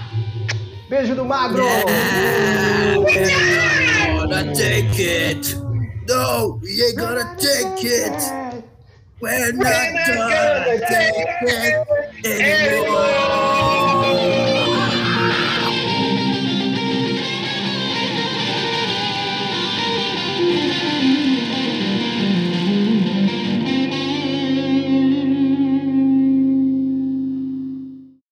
Beijo 0.89 1.14
do 1.14 1.25
Magro! 1.25 1.64
gonna 4.29 4.55
take 4.55 4.99
it. 4.99 5.57
No, 6.09 6.59
we 6.62 6.83
ain't 6.83 6.97
gonna 6.97 7.37
take 7.39 7.85
it. 7.85 8.62
We're 9.20 9.53
not 9.53 9.66
gonna 10.07 10.81
take 10.89 11.14
it 11.43 12.27
anymore. 12.27 13.34